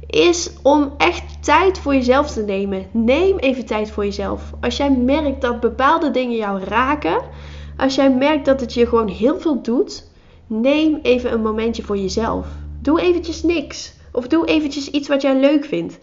is 0.07 0.51
om 0.63 0.93
echt 0.97 1.43
tijd 1.43 1.79
voor 1.79 1.93
jezelf 1.93 2.31
te 2.31 2.41
nemen. 2.41 2.85
Neem 2.91 3.37
even 3.37 3.65
tijd 3.65 3.91
voor 3.91 4.05
jezelf. 4.05 4.53
Als 4.61 4.77
jij 4.77 4.91
merkt 4.91 5.41
dat 5.41 5.59
bepaalde 5.59 6.11
dingen 6.11 6.35
jou 6.35 6.63
raken, 6.63 7.21
als 7.77 7.95
jij 7.95 8.11
merkt 8.11 8.45
dat 8.45 8.59
het 8.59 8.73
je 8.73 8.87
gewoon 8.87 9.07
heel 9.07 9.39
veel 9.39 9.61
doet, 9.61 10.09
neem 10.47 10.99
even 11.01 11.33
een 11.33 11.41
momentje 11.41 11.83
voor 11.83 11.97
jezelf. 11.97 12.47
Doe 12.81 13.01
eventjes 13.01 13.43
niks. 13.43 13.93
Of 14.11 14.27
doe 14.27 14.45
eventjes 14.45 14.89
iets 14.89 15.07
wat 15.07 15.21
jij 15.21 15.39
leuk 15.39 15.65
vindt. 15.65 15.99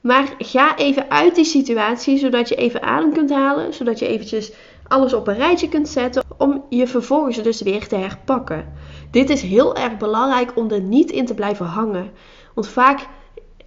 Maar 0.00 0.34
ga 0.38 0.76
even 0.76 1.10
uit 1.10 1.34
die 1.34 1.44
situatie, 1.44 2.18
zodat 2.18 2.48
je 2.48 2.54
even 2.54 2.82
adem 2.82 3.12
kunt 3.12 3.30
halen. 3.30 3.74
Zodat 3.74 3.98
je 3.98 4.06
eventjes 4.06 4.52
alles 4.92 5.14
op 5.14 5.28
een 5.28 5.36
rijtje 5.36 5.68
kunt 5.68 5.88
zetten. 5.88 6.22
Om 6.36 6.64
je 6.68 6.86
vervolgens 6.86 7.42
dus 7.42 7.62
weer 7.62 7.88
te 7.88 7.96
herpakken. 7.96 8.72
Dit 9.10 9.30
is 9.30 9.42
heel 9.42 9.76
erg 9.76 9.96
belangrijk 9.96 10.52
om 10.54 10.70
er 10.70 10.80
niet 10.80 11.10
in 11.10 11.26
te 11.26 11.34
blijven 11.34 11.66
hangen. 11.66 12.10
Want 12.54 12.68
vaak 12.68 13.06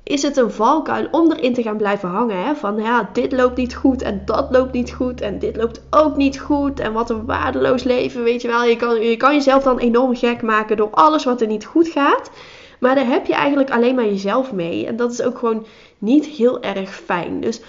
is 0.03 0.22
het 0.22 0.38
een 0.38 0.51
valkuil 0.51 1.08
om 1.12 1.32
erin 1.32 1.53
te 1.53 1.62
gaan 1.62 1.77
blijven 1.77 2.10
hangen. 2.10 2.58
Van 2.58 2.77
ja, 2.77 3.10
dit 3.13 3.32
loopt 3.32 3.58
niet 3.58 3.75
goed 3.75 4.01
en 4.01 4.22
dat 4.25 4.48
loopt 4.51 4.74
niet 4.74 4.91
goed 4.91 5.22
en 5.22 5.39
dit 5.39 5.55
loopt 5.55 5.82
ook 5.89 6.15
niet 6.15 6.39
goed. 6.39 6.79
En 6.79 6.94
wat 6.94 7.10
een 7.10 7.25
waardeloos 7.25 7.84
leven, 7.84 8.24
weet 8.24 8.41
je 8.41 8.48
wel. 8.48 8.63
Je 8.63 8.75
kan, 8.75 9.01
je 9.01 9.17
kan 9.17 9.34
jezelf 9.34 9.63
dan 9.63 9.79
enorm 9.79 10.15
gek 10.15 10.41
maken 10.41 10.77
door 10.77 10.89
alles 10.91 11.24
wat 11.24 11.41
er 11.41 11.48
niet 11.48 11.65
goed 11.65 11.88
gaat. 11.88 12.32
Maar 12.79 12.96
daar 12.96 13.08
heb 13.08 13.25
je 13.25 13.34
eigenlijk 13.34 13.72
alleen 13.72 13.96
maar 13.96 14.05
jezelf 14.05 14.51
mee. 14.51 14.86
En 14.86 14.96
dat 14.96 15.12
is 15.12 15.22
ook 15.22 15.38
gewoon 15.38 15.65
niet 15.98 16.25
heel 16.25 16.62
erg 16.62 16.96
fijn. 16.96 17.41
Dus 17.41 17.62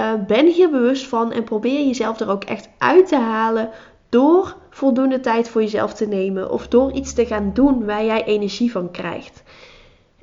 uh, 0.00 0.12
ben 0.26 0.46
hier 0.46 0.70
bewust 0.70 1.06
van 1.06 1.32
en 1.32 1.44
probeer 1.44 1.86
jezelf 1.86 2.20
er 2.20 2.30
ook 2.30 2.44
echt 2.44 2.68
uit 2.78 3.08
te 3.08 3.16
halen 3.16 3.70
door 4.08 4.56
voldoende 4.70 5.20
tijd 5.20 5.48
voor 5.48 5.62
jezelf 5.62 5.94
te 5.94 6.06
nemen 6.06 6.50
of 6.50 6.68
door 6.68 6.92
iets 6.92 7.12
te 7.12 7.26
gaan 7.26 7.50
doen 7.54 7.84
waar 7.84 8.04
jij 8.04 8.24
energie 8.24 8.72
van 8.72 8.90
krijgt. 8.90 9.42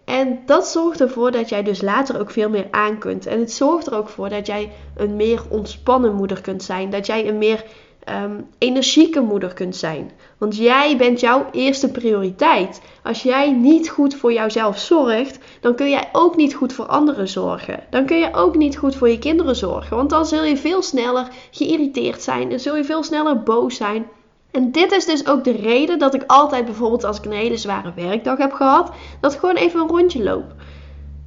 En 0.06 0.40
dat 0.46 0.68
zorgt 0.68 1.02
ervoor 1.02 1.32
dat 1.32 1.50
jij 1.50 1.64
dus 1.64 1.82
later 1.82 2.20
ook 2.20 2.32
veel 2.32 2.50
meer 2.50 2.68
aan 2.72 2.98
kunt. 2.98 3.26
En 3.26 3.40
het 3.40 3.52
zorgt 3.52 3.88
er 3.88 3.96
ook 3.96 4.10
voor 4.10 4.30
dat 4.30 4.46
jij 4.46 4.72
een 4.96 5.16
meer 5.16 5.42
ontspannen 5.50 6.14
moeder 6.14 6.42
kunt 6.42 6.64
zijn. 6.64 6.90
Dat 6.90 7.06
jij 7.06 7.28
een 7.28 7.38
meer 7.38 7.66
um, 8.10 8.48
energieke 8.58 9.22
moeder 9.22 9.54
kunt 9.54 9.76
zijn. 9.76 10.12
Want 10.38 10.58
jij 10.58 10.98
bent 10.98 11.20
jouw 11.20 11.46
eerste 11.52 11.92
prioriteit. 11.92 12.82
Als 13.04 13.24
jij 13.24 13.52
niet 13.52 13.90
goed 13.90 14.16
voor 14.16 14.34
jouzelf 14.34 14.80
zorgt, 14.80 15.40
dan 15.62 15.76
kun 15.76 15.90
jij 15.90 16.10
ook 16.12 16.36
niet 16.36 16.54
goed 16.54 16.74
voor 16.74 16.86
anderen 16.86 17.28
zorgen. 17.28 17.84
Dan 17.90 18.06
kun 18.06 18.18
je 18.18 18.34
ook 18.34 18.56
niet 18.56 18.78
goed 18.78 18.96
voor 18.96 19.10
je 19.10 19.20
kinderen 19.20 19.56
zorgen. 19.56 19.98
Want 19.98 20.10
dan 20.10 20.26
zul 20.26 20.44
je 20.44 20.58
veel 20.58 20.82
sneller 20.82 21.28
geïrriteerd 21.52 22.22
zijn 22.22 22.52
en 22.52 22.60
zul 22.60 22.76
je 22.76 22.84
veel 22.84 23.04
sneller 23.04 23.44
boos 23.44 23.76
zijn. 23.76 24.06
En 24.52 24.72
dit 24.72 24.92
is 24.92 25.06
dus 25.06 25.28
ook 25.28 25.44
de 25.44 25.52
reden 25.52 26.00
dat 26.00 26.14
ik 26.14 26.24
altijd 26.28 26.66
bijvoorbeeld 26.66 27.04
als 27.04 27.18
ik 27.18 27.26
een 27.26 27.32
hele 27.32 27.58
zware 27.58 27.94
werkdag 27.96 28.38
heb 28.38 28.52
gehad, 28.52 28.92
dat 29.22 29.34
ik 29.34 29.40
gewoon 29.40 29.56
even 29.56 29.80
een 29.80 29.88
rondje 29.88 30.24
loop. 30.24 30.54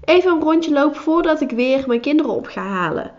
Even 0.04 0.32
een 0.32 0.42
rondje 0.42 0.72
loop 0.72 0.96
voordat 0.96 1.40
ik 1.40 1.50
weer 1.50 1.84
mijn 1.86 2.00
kinderen 2.00 2.32
op 2.32 2.46
ga 2.46 2.62
halen. 2.62 3.12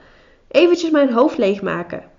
Eventjes 0.48 0.90
mijn 0.90 1.14
hoofd 1.14 1.38
leegmaken. 1.38 2.11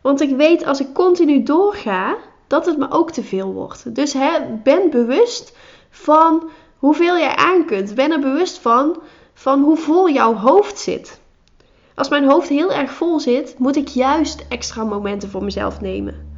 Want 0.00 0.20
ik 0.20 0.36
weet 0.36 0.64
als 0.64 0.80
ik 0.80 0.94
continu 0.94 1.42
doorga, 1.42 2.16
dat 2.46 2.66
het 2.66 2.78
me 2.78 2.90
ook 2.90 3.10
te 3.10 3.22
veel 3.22 3.52
wordt. 3.52 3.94
Dus 3.94 4.12
hè, 4.12 4.30
ben 4.62 4.90
bewust 4.90 5.56
van 5.90 6.50
hoeveel 6.76 7.18
jij 7.18 7.36
aan 7.36 7.64
kunt. 7.64 7.94
Ben 7.94 8.12
er 8.12 8.20
bewust 8.20 8.58
van, 8.58 9.02
van 9.34 9.62
hoe 9.62 9.76
vol 9.76 10.10
jouw 10.10 10.34
hoofd 10.34 10.78
zit. 10.78 11.20
Als 11.94 12.08
mijn 12.08 12.24
hoofd 12.24 12.48
heel 12.48 12.72
erg 12.72 12.90
vol 12.90 13.20
zit, 13.20 13.58
moet 13.58 13.76
ik 13.76 13.88
juist 13.88 14.46
extra 14.48 14.84
momenten 14.84 15.30
voor 15.30 15.44
mezelf 15.44 15.80
nemen. 15.80 16.28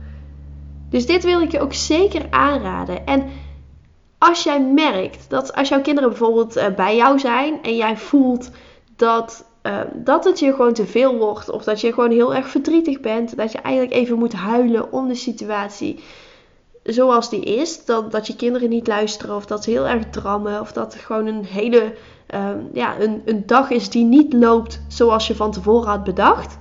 Dus 0.90 1.06
dit 1.06 1.24
wil 1.24 1.40
ik 1.40 1.52
je 1.52 1.60
ook 1.60 1.74
zeker 1.74 2.26
aanraden. 2.30 3.06
En 3.06 3.30
als 4.18 4.42
jij 4.42 4.60
merkt 4.60 5.30
dat 5.30 5.54
als 5.54 5.68
jouw 5.68 5.80
kinderen 5.80 6.10
bijvoorbeeld 6.10 6.56
uh, 6.56 6.66
bij 6.76 6.96
jou 6.96 7.18
zijn 7.18 7.62
en 7.62 7.76
jij 7.76 7.96
voelt 7.96 8.50
dat, 8.96 9.44
uh, 9.62 9.80
dat 9.94 10.24
het 10.24 10.38
je 10.38 10.52
gewoon 10.52 10.72
te 10.72 10.86
veel 10.86 11.16
wordt, 11.16 11.50
of 11.50 11.64
dat 11.64 11.80
je 11.80 11.92
gewoon 11.92 12.10
heel 12.10 12.34
erg 12.34 12.48
verdrietig 12.48 13.00
bent, 13.00 13.36
dat 13.36 13.52
je 13.52 13.58
eigenlijk 13.58 13.94
even 13.94 14.18
moet 14.18 14.32
huilen 14.32 14.92
om 14.92 15.08
de 15.08 15.14
situatie 15.14 16.00
zoals 16.82 17.30
die 17.30 17.40
is, 17.40 17.84
dat, 17.84 18.12
dat 18.12 18.26
je 18.26 18.36
kinderen 18.36 18.68
niet 18.68 18.86
luisteren, 18.86 19.36
of 19.36 19.46
dat 19.46 19.64
ze 19.64 19.70
heel 19.70 19.86
erg 19.86 20.10
drammen, 20.10 20.60
of 20.60 20.72
dat 20.72 20.92
het 20.92 21.02
gewoon 21.02 21.26
een 21.26 21.44
hele 21.44 21.94
uh, 22.34 22.50
ja, 22.72 23.00
een, 23.00 23.22
een 23.24 23.42
dag 23.46 23.70
is 23.70 23.90
die 23.90 24.04
niet 24.04 24.32
loopt 24.32 24.82
zoals 24.88 25.26
je 25.26 25.34
van 25.34 25.50
tevoren 25.50 25.88
had 25.88 26.04
bedacht. 26.04 26.58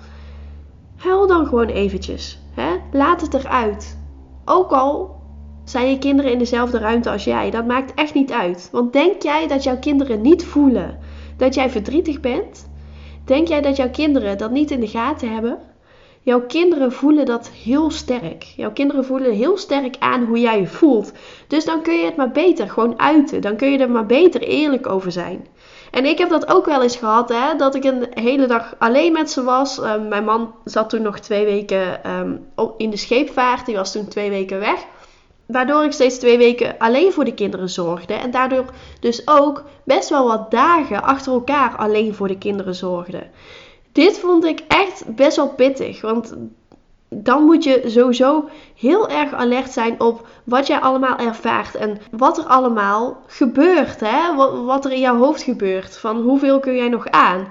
Huil 0.97 1.27
dan 1.27 1.45
gewoon 1.45 1.67
eventjes. 1.67 2.39
Hè? 2.53 2.69
Laat 2.91 3.21
het 3.21 3.33
eruit. 3.33 3.97
Ook 4.45 4.71
al 4.71 5.19
zijn 5.63 5.89
je 5.89 5.97
kinderen 5.97 6.31
in 6.31 6.37
dezelfde 6.37 6.77
ruimte 6.77 7.09
als 7.09 7.23
jij, 7.23 7.51
dat 7.51 7.65
maakt 7.65 7.93
echt 7.93 8.13
niet 8.13 8.31
uit. 8.31 8.69
Want 8.71 8.93
denk 8.93 9.21
jij 9.21 9.47
dat 9.47 9.63
jouw 9.63 9.79
kinderen 9.79 10.21
niet 10.21 10.45
voelen 10.45 10.99
dat 11.37 11.53
jij 11.53 11.69
verdrietig 11.69 12.19
bent? 12.19 12.69
Denk 13.31 13.47
jij 13.47 13.61
dat 13.61 13.75
jouw 13.75 13.89
kinderen 13.89 14.37
dat 14.37 14.51
niet 14.51 14.71
in 14.71 14.79
de 14.79 14.87
gaten 14.87 15.33
hebben? 15.33 15.59
Jouw 16.21 16.41
kinderen 16.41 16.91
voelen 16.91 17.25
dat 17.25 17.49
heel 17.49 17.91
sterk. 17.91 18.43
Jouw 18.43 18.71
kinderen 18.71 19.05
voelen 19.05 19.31
heel 19.31 19.57
sterk 19.57 19.95
aan 19.99 20.23
hoe 20.23 20.39
jij 20.39 20.59
je 20.59 20.67
voelt. 20.67 21.11
Dus 21.47 21.65
dan 21.65 21.81
kun 21.81 21.93
je 21.93 22.05
het 22.05 22.15
maar 22.15 22.31
beter 22.31 22.69
gewoon 22.69 22.99
uiten. 22.99 23.41
Dan 23.41 23.55
kun 23.55 23.71
je 23.71 23.77
er 23.77 23.89
maar 23.89 24.05
beter 24.05 24.41
eerlijk 24.41 24.89
over 24.89 25.11
zijn. 25.11 25.47
En 25.91 26.05
ik 26.05 26.17
heb 26.17 26.29
dat 26.29 26.53
ook 26.53 26.65
wel 26.65 26.83
eens 26.83 26.95
gehad, 26.95 27.29
hè, 27.29 27.55
dat 27.57 27.75
ik 27.75 27.83
een 27.83 28.07
hele 28.13 28.47
dag 28.47 28.75
alleen 28.77 29.11
met 29.11 29.31
ze 29.31 29.43
was. 29.43 29.79
Uh, 29.79 29.93
mijn 30.09 30.23
man 30.23 30.53
zat 30.63 30.89
toen 30.89 31.01
nog 31.01 31.19
twee 31.19 31.45
weken 31.45 32.09
um, 32.17 32.47
in 32.77 32.89
de 32.89 32.97
scheepvaart, 32.97 33.65
die 33.65 33.75
was 33.75 33.91
toen 33.91 34.07
twee 34.07 34.29
weken 34.29 34.59
weg. 34.59 34.85
Waardoor 35.51 35.83
ik 35.83 35.91
steeds 35.91 36.17
twee 36.17 36.37
weken 36.37 36.77
alleen 36.77 37.11
voor 37.11 37.25
de 37.25 37.33
kinderen 37.33 37.69
zorgde. 37.69 38.13
En 38.13 38.31
daardoor 38.31 38.65
dus 38.99 39.27
ook 39.27 39.63
best 39.83 40.09
wel 40.09 40.27
wat 40.27 40.51
dagen 40.51 41.03
achter 41.03 41.33
elkaar 41.33 41.75
alleen 41.77 42.13
voor 42.13 42.27
de 42.27 42.37
kinderen 42.37 42.75
zorgde. 42.75 43.27
Dit 43.91 44.19
vond 44.19 44.45
ik 44.45 44.63
echt 44.67 45.15
best 45.15 45.35
wel 45.35 45.49
pittig. 45.49 46.01
Want 46.01 46.35
dan 47.09 47.43
moet 47.43 47.63
je 47.63 47.83
sowieso 47.85 48.49
heel 48.75 49.09
erg 49.09 49.33
alert 49.33 49.71
zijn 49.71 49.99
op 49.99 50.27
wat 50.43 50.67
jij 50.67 50.79
allemaal 50.79 51.17
ervaart 51.17 51.75
en 51.75 51.97
wat 52.11 52.37
er 52.37 52.43
allemaal 52.43 53.17
gebeurt. 53.27 53.99
Hè? 53.99 54.35
Wat, 54.65 54.85
er 54.85 54.91
in 54.91 54.99
jouw 54.99 55.17
hoofd 55.17 55.41
gebeurt. 55.43 55.97
Van 55.97 56.21
hoeveel 56.21 56.59
kun 56.59 56.75
jij 56.75 56.89
nog 56.89 57.07
aan? 57.07 57.47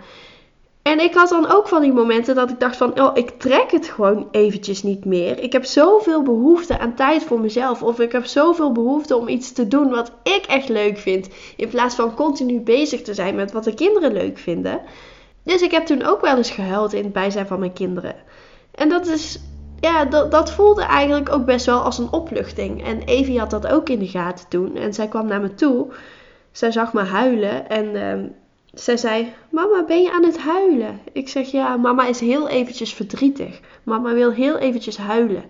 En 0.91 1.01
ik 1.01 1.15
had 1.15 1.29
dan 1.29 1.51
ook 1.51 1.69
van 1.69 1.83
die 1.83 1.93
momenten 1.93 2.35
dat 2.35 2.51
ik 2.51 2.61
dacht 2.61 2.77
van, 2.77 3.01
oh, 3.01 3.11
ik 3.17 3.31
trek 3.31 3.71
het 3.71 3.87
gewoon 3.87 4.29
eventjes 4.31 4.83
niet 4.83 5.05
meer. 5.05 5.39
Ik 5.39 5.53
heb 5.53 5.65
zoveel 5.65 6.23
behoefte 6.23 6.79
aan 6.79 6.95
tijd 6.95 7.25
voor 7.25 7.41
mezelf. 7.41 7.83
Of 7.83 8.01
ik 8.01 8.13
heb 8.13 8.27
zoveel 8.27 8.73
behoefte 8.73 9.17
om 9.17 9.29
iets 9.29 9.53
te 9.53 9.69
doen 9.69 9.91
wat 9.91 10.13
ik 10.23 10.45
echt 10.47 10.69
leuk 10.69 10.99
vind. 10.99 11.29
In 11.57 11.69
plaats 11.69 11.95
van 11.95 12.15
continu 12.15 12.61
bezig 12.61 13.03
te 13.03 13.15
zijn 13.15 13.35
met 13.35 13.53
wat 13.53 13.65
de 13.65 13.75
kinderen 13.75 14.13
leuk 14.13 14.39
vinden. 14.39 14.81
Dus 15.43 15.63
ik 15.63 15.71
heb 15.71 15.87
toen 15.87 16.03
ook 16.03 16.21
wel 16.21 16.37
eens 16.37 16.51
gehuild 16.51 16.93
in 16.93 17.05
het 17.05 17.13
bijzijn 17.13 17.47
van 17.47 17.59
mijn 17.59 17.73
kinderen. 17.73 18.15
En 18.75 18.89
dat 18.89 19.07
is, 19.07 19.41
ja, 19.81 20.05
dat, 20.05 20.31
dat 20.31 20.53
voelde 20.53 20.83
eigenlijk 20.83 21.33
ook 21.33 21.45
best 21.45 21.67
wel 21.67 21.81
als 21.81 21.99
een 21.99 22.13
opluchting. 22.13 22.85
En 22.85 23.03
Evie 23.03 23.39
had 23.39 23.51
dat 23.51 23.67
ook 23.67 23.89
in 23.89 23.99
de 23.99 24.09
gaten 24.09 24.49
toen. 24.49 24.77
En 24.77 24.95
zij 24.95 25.09
kwam 25.09 25.27
naar 25.27 25.41
me 25.41 25.55
toe. 25.55 25.87
Zij 26.53 26.71
zag 26.71 26.93
me 26.93 27.03
huilen 27.03 27.69
en 27.69 27.85
uh, 27.95 28.31
zij 28.75 28.97
zei: 28.97 29.33
Mama, 29.51 29.85
ben 29.85 30.03
je 30.03 30.13
aan 30.13 30.25
het 30.25 30.39
huilen? 30.39 31.01
Ik 31.13 31.29
zeg: 31.29 31.51
Ja, 31.51 31.77
mama 31.77 32.07
is 32.07 32.21
heel 32.21 32.49
eventjes 32.49 32.93
verdrietig. 32.93 33.61
Mama 33.83 34.13
wil 34.13 34.31
heel 34.31 34.59
eventjes 34.59 34.97
huilen. 34.97 35.45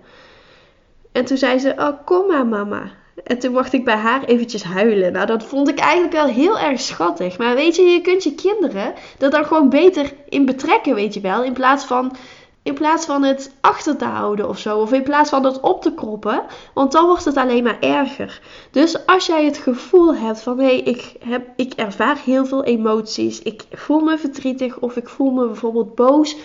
En 1.13 1.25
toen 1.25 1.37
zei 1.37 1.59
ze: 1.59 1.75
Oh, 1.77 2.05
kom 2.05 2.27
maar, 2.27 2.47
mama. 2.47 2.99
En 3.25 3.39
toen 3.39 3.53
mocht 3.53 3.73
ik 3.73 3.85
bij 3.85 3.97
haar 3.97 4.25
eventjes 4.25 4.63
huilen. 4.63 5.13
Nou, 5.13 5.27
dat 5.27 5.45
vond 5.45 5.69
ik 5.69 5.79
eigenlijk 5.79 6.13
wel 6.13 6.27
heel 6.27 6.59
erg 6.59 6.81
schattig. 6.81 7.39
Maar 7.39 7.55
weet 7.55 7.77
je, 7.77 7.83
je 7.83 8.01
kunt 8.01 8.23
je 8.23 8.35
kinderen 8.35 8.95
er 9.19 9.31
dan 9.31 9.45
gewoon 9.45 9.69
beter 9.69 10.13
in 10.29 10.45
betrekken, 10.45 10.95
weet 10.95 11.15
je 11.15 11.21
wel. 11.21 11.45
In 11.45 11.53
plaats 11.53 11.85
van, 11.85 12.17
in 12.63 12.75
plaats 12.75 13.07
van 13.07 13.23
het 13.23 13.55
achter 13.61 13.97
te 13.97 14.05
houden 14.05 14.49
of 14.49 14.59
zo. 14.59 14.79
Of 14.79 14.93
in 14.93 15.03
plaats 15.03 15.31
van 15.31 15.45
het 15.45 15.61
op 15.61 15.83
te 15.83 15.95
kroppen. 15.95 16.43
Want 16.75 16.93
dan 16.93 17.07
wordt 17.07 17.25
het 17.25 17.37
alleen 17.37 17.63
maar 17.63 17.81
erger. 17.81 18.41
Dus 18.71 19.07
als 19.07 19.27
jij 19.27 19.45
het 19.45 19.59
gevoel 19.59 20.15
hebt 20.15 20.41
van, 20.41 20.59
hé, 20.59 20.65
hey, 20.65 20.81
ik, 20.81 21.15
heb, 21.21 21.49
ik 21.57 21.73
ervaar 21.73 22.19
heel 22.25 22.47
veel 22.47 22.65
emoties. 22.65 23.43
Ik 23.43 23.65
voel 23.73 24.01
me 24.01 24.19
verdrietig 24.19 24.79
of 24.79 24.97
ik 24.97 25.09
voel 25.09 25.31
me 25.31 25.47
bijvoorbeeld 25.47 25.95
boos. 25.95 26.37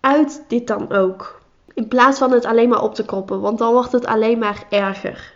Uit 0.00 0.44
dit 0.48 0.66
dan 0.66 0.92
ook. 0.92 1.40
In 1.74 1.88
plaats 1.88 2.18
van 2.18 2.32
het 2.32 2.44
alleen 2.44 2.68
maar 2.68 2.82
op 2.82 2.94
te 2.94 3.04
kroppen. 3.04 3.40
Want 3.40 3.58
dan 3.58 3.72
wordt 3.72 3.92
het 3.92 4.06
alleen 4.06 4.38
maar 4.38 4.66
erger. 4.70 5.34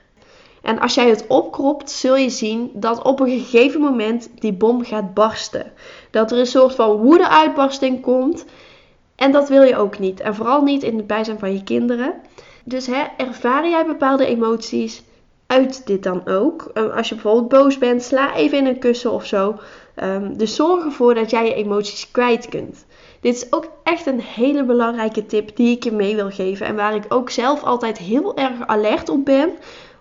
En 0.62 0.78
als 0.78 0.94
jij 0.94 1.08
het 1.08 1.26
opkropt, 1.26 1.90
zul 1.90 2.16
je 2.16 2.30
zien 2.30 2.70
dat 2.74 3.02
op 3.02 3.20
een 3.20 3.28
gegeven 3.28 3.80
moment 3.80 4.30
die 4.38 4.52
bom 4.52 4.84
gaat 4.84 5.14
barsten. 5.14 5.72
Dat 6.10 6.30
er 6.32 6.38
een 6.38 6.46
soort 6.46 6.74
van 6.74 6.96
woede-uitbarsting 6.96 8.00
komt. 8.00 8.44
En 9.20 9.32
dat 9.32 9.48
wil 9.48 9.62
je 9.62 9.76
ook 9.76 9.98
niet. 9.98 10.20
En 10.20 10.34
vooral 10.34 10.62
niet 10.62 10.82
in 10.82 10.96
het 10.96 11.06
bijzijn 11.06 11.38
van 11.38 11.52
je 11.52 11.62
kinderen. 11.62 12.14
Dus 12.64 12.86
hè, 12.86 13.02
ervaar 13.16 13.68
jij 13.68 13.86
bepaalde 13.86 14.26
emoties, 14.26 15.02
uit 15.46 15.86
dit 15.86 16.02
dan 16.02 16.26
ook. 16.26 16.70
Uh, 16.74 16.96
als 16.96 17.08
je 17.08 17.14
bijvoorbeeld 17.14 17.48
boos 17.48 17.78
bent, 17.78 18.02
sla 18.02 18.34
even 18.34 18.58
in 18.58 18.66
een 18.66 18.78
kussen 18.78 19.12
of 19.12 19.26
zo. 19.26 19.58
Um, 20.02 20.36
dus 20.36 20.54
zorg 20.54 20.84
ervoor 20.84 21.14
dat 21.14 21.30
jij 21.30 21.44
je 21.44 21.54
emoties 21.54 22.10
kwijt 22.10 22.48
kunt. 22.48 22.86
Dit 23.20 23.34
is 23.34 23.52
ook 23.52 23.68
echt 23.82 24.06
een 24.06 24.20
hele 24.20 24.64
belangrijke 24.64 25.26
tip 25.26 25.56
die 25.56 25.76
ik 25.76 25.84
je 25.84 25.92
mee 25.92 26.14
wil 26.14 26.30
geven. 26.30 26.66
En 26.66 26.76
waar 26.76 26.94
ik 26.94 27.04
ook 27.08 27.30
zelf 27.30 27.62
altijd 27.62 27.98
heel 27.98 28.36
erg 28.36 28.66
alert 28.66 29.08
op 29.08 29.24
ben 29.24 29.50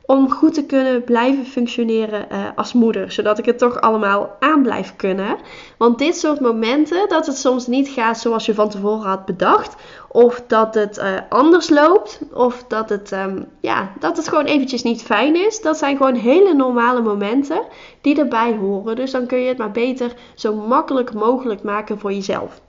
om 0.10 0.32
goed 0.32 0.54
te 0.54 0.66
kunnen 0.66 1.04
blijven 1.04 1.46
functioneren 1.46 2.26
uh, 2.32 2.46
als 2.56 2.74
moeder. 2.74 3.12
Zodat 3.12 3.38
ik 3.38 3.46
het 3.46 3.58
toch 3.58 3.82
allemaal 3.82 4.36
aan 4.40 4.62
blijf 4.62 4.96
kunnen. 4.96 5.38
Want 5.78 5.98
dit 5.98 6.18
soort 6.18 6.40
momenten, 6.40 7.10
dat 7.10 7.26
het 7.26 7.38
soms 7.38 7.68
niet 7.68 7.88
gaat 7.88 8.20
zoals 8.20 8.46
je 8.46 8.54
van 8.54 8.70
tevoren 8.70 9.10
had 9.10 9.26
bedacht. 9.26 9.76
Of 10.08 10.44
dat 10.48 10.76
het 10.76 10.98
uh, 10.98 11.06
anders 11.30 11.70
loopt. 11.70 12.20
Of 12.34 12.64
dat 12.68 12.90
het, 12.90 13.12
um, 13.12 13.46
ja, 13.62 13.92
dat 14.00 14.18
het 14.18 14.28
gewoon 14.28 14.46
eventjes 14.46 14.84
niet 14.84 15.02
fijn 15.02 15.36
is. 15.36 15.62
Dat 15.62 15.78
zijn 15.78 15.98
gewoon 15.98 16.16
hele 16.16 16.54
normale 16.54 17.02
momenten 17.02 17.62
die 18.02 18.20
erbij 18.20 18.56
horen. 18.56 18.96
Dus 18.96 19.12
dan 19.12 19.26
kun 19.26 19.40
je 19.40 19.48
het 19.48 19.58
maar 19.58 19.72
beter 19.72 20.14
zo 20.36 20.54
makkelijk 20.56 21.14
mogelijk 21.14 21.64
maken 21.64 22.00
voor 22.00 22.14
jezelf. 22.14 22.62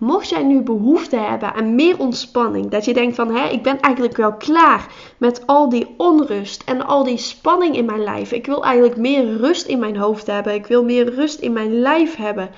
Mocht 0.00 0.28
jij 0.28 0.42
nu 0.42 0.60
behoefte 0.60 1.16
hebben 1.16 1.54
aan 1.54 1.74
meer 1.74 1.98
ontspanning, 1.98 2.70
dat 2.70 2.84
je 2.84 2.94
denkt 2.94 3.14
van 3.14 3.34
hé, 3.34 3.48
ik 3.48 3.62
ben 3.62 3.80
eigenlijk 3.80 4.16
wel 4.16 4.34
klaar 4.34 4.86
met 5.18 5.46
al 5.46 5.68
die 5.68 5.94
onrust 5.96 6.62
en 6.66 6.86
al 6.86 7.04
die 7.04 7.16
spanning 7.16 7.76
in 7.76 7.84
mijn 7.84 8.02
lijf. 8.02 8.32
Ik 8.32 8.46
wil 8.46 8.64
eigenlijk 8.64 8.96
meer 8.96 9.36
rust 9.36 9.66
in 9.66 9.78
mijn 9.78 9.96
hoofd 9.96 10.26
hebben. 10.26 10.54
Ik 10.54 10.66
wil 10.66 10.84
meer 10.84 11.14
rust 11.14 11.40
in 11.40 11.52
mijn 11.52 11.80
lijf 11.80 12.16
hebben. 12.16 12.50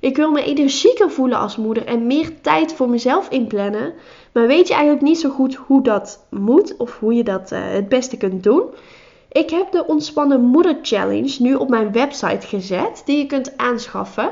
Ik 0.00 0.16
wil 0.16 0.30
me 0.30 0.44
energieker 0.44 1.10
voelen 1.10 1.38
als 1.38 1.56
moeder 1.56 1.86
en 1.86 2.06
meer 2.06 2.40
tijd 2.40 2.72
voor 2.72 2.88
mezelf 2.88 3.28
inplannen. 3.28 3.94
Maar 4.32 4.46
weet 4.46 4.68
je 4.68 4.74
eigenlijk 4.74 5.02
niet 5.02 5.18
zo 5.18 5.30
goed 5.30 5.54
hoe 5.54 5.82
dat 5.82 6.26
moet 6.30 6.76
of 6.76 6.98
hoe 6.98 7.14
je 7.14 7.24
dat 7.24 7.52
uh, 7.52 7.58
het 7.62 7.88
beste 7.88 8.16
kunt 8.16 8.42
doen? 8.42 8.62
Ik 9.32 9.50
heb 9.50 9.72
de 9.72 9.86
Ontspannen 9.86 10.40
Moeder 10.40 10.78
Challenge 10.82 11.36
nu 11.38 11.54
op 11.54 11.68
mijn 11.68 11.92
website 11.92 12.46
gezet, 12.46 13.02
die 13.04 13.18
je 13.18 13.26
kunt 13.26 13.56
aanschaffen. 13.56 14.30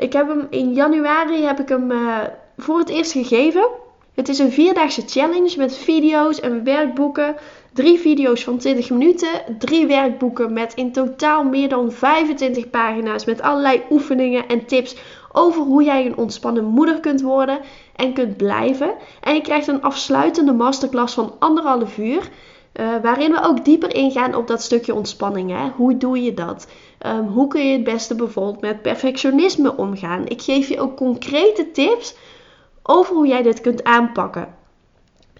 Ik 0.00 0.12
heb 0.12 0.28
hem 0.28 0.46
in 0.50 0.72
januari 0.72 1.42
heb 1.42 1.60
ik 1.60 1.68
hem 1.68 1.90
uh, 1.90 2.18
voor 2.56 2.78
het 2.78 2.88
eerst 2.88 3.12
gegeven. 3.12 3.68
Het 4.14 4.28
is 4.28 4.38
een 4.38 4.52
vierdaagse 4.52 5.02
challenge 5.06 5.54
met 5.56 5.76
video's 5.76 6.40
en 6.40 6.64
werkboeken. 6.64 7.36
Drie 7.72 7.98
video's 7.98 8.44
van 8.44 8.58
20 8.58 8.90
minuten. 8.90 9.28
Drie 9.58 9.86
werkboeken 9.86 10.52
met 10.52 10.74
in 10.74 10.92
totaal 10.92 11.44
meer 11.44 11.68
dan 11.68 11.92
25 11.92 12.70
pagina's. 12.70 13.24
Met 13.24 13.40
allerlei 13.40 13.82
oefeningen 13.90 14.48
en 14.48 14.66
tips 14.66 14.96
over 15.32 15.62
hoe 15.62 15.84
jij 15.84 16.06
een 16.06 16.16
ontspannen 16.16 16.64
moeder 16.64 17.00
kunt 17.00 17.20
worden 17.20 17.60
en 17.96 18.12
kunt 18.12 18.36
blijven. 18.36 18.94
En 19.20 19.34
je 19.34 19.40
krijgt 19.40 19.66
een 19.66 19.82
afsluitende 19.82 20.52
masterclass 20.52 21.14
van 21.14 21.34
anderhalf 21.38 21.98
uur. 21.98 22.28
Uh, 22.74 22.96
waarin 23.02 23.32
we 23.32 23.42
ook 23.42 23.64
dieper 23.64 23.94
ingaan 23.94 24.34
op 24.34 24.46
dat 24.46 24.62
stukje 24.62 24.94
ontspanning. 24.94 25.50
Hè? 25.50 25.68
Hoe 25.76 25.96
doe 25.96 26.22
je 26.22 26.34
dat? 26.34 26.66
Um, 27.06 27.26
hoe 27.26 27.48
kun 27.48 27.66
je 27.66 27.72
het 27.72 27.84
beste 27.84 28.14
bijvoorbeeld 28.14 28.60
met 28.60 28.82
perfectionisme 28.82 29.76
omgaan? 29.76 30.28
Ik 30.28 30.42
geef 30.42 30.68
je 30.68 30.80
ook 30.80 30.96
concrete 30.96 31.70
tips 31.70 32.14
over 32.82 33.14
hoe 33.14 33.26
jij 33.26 33.42
dit 33.42 33.60
kunt 33.60 33.84
aanpakken. 33.84 34.54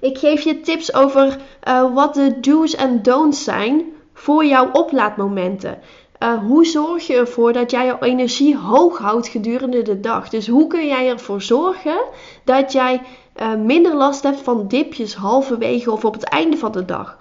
Ik 0.00 0.18
geef 0.18 0.42
je 0.42 0.60
tips 0.60 0.94
over 0.94 1.38
uh, 1.68 1.94
wat 1.94 2.14
de 2.14 2.40
do's 2.40 2.74
en 2.74 3.02
don'ts 3.02 3.44
zijn 3.44 3.84
voor 4.14 4.44
jouw 4.44 4.70
oplaadmomenten. 4.72 5.78
Uh, 6.22 6.38
hoe 6.38 6.66
zorg 6.66 7.06
je 7.06 7.16
ervoor 7.16 7.52
dat 7.52 7.70
jij 7.70 7.86
jouw 7.86 7.98
energie 7.98 8.56
hoog 8.56 8.98
houdt 8.98 9.28
gedurende 9.28 9.82
de 9.82 10.00
dag? 10.00 10.28
Dus 10.28 10.48
hoe 10.48 10.66
kun 10.66 10.86
jij 10.86 11.08
ervoor 11.08 11.42
zorgen 11.42 12.00
dat 12.44 12.72
jij 12.72 13.02
uh, 13.42 13.54
minder 13.54 13.96
last 13.96 14.22
hebt 14.22 14.40
van 14.40 14.68
dipjes 14.68 15.14
halverwege 15.14 15.90
of 15.90 16.04
op 16.04 16.12
het 16.12 16.24
einde 16.24 16.56
van 16.56 16.72
de 16.72 16.84
dag? 16.84 17.18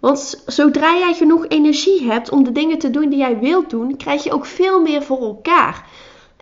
Want 0.00 0.42
zodra 0.46 0.96
jij 0.96 1.14
genoeg 1.14 1.46
energie 1.48 2.10
hebt 2.10 2.30
om 2.30 2.44
de 2.44 2.52
dingen 2.52 2.78
te 2.78 2.90
doen 2.90 3.08
die 3.08 3.18
jij 3.18 3.38
wilt 3.38 3.70
doen, 3.70 3.96
krijg 3.96 4.24
je 4.24 4.32
ook 4.32 4.46
veel 4.46 4.80
meer 4.80 5.02
voor 5.02 5.20
elkaar. 5.20 5.86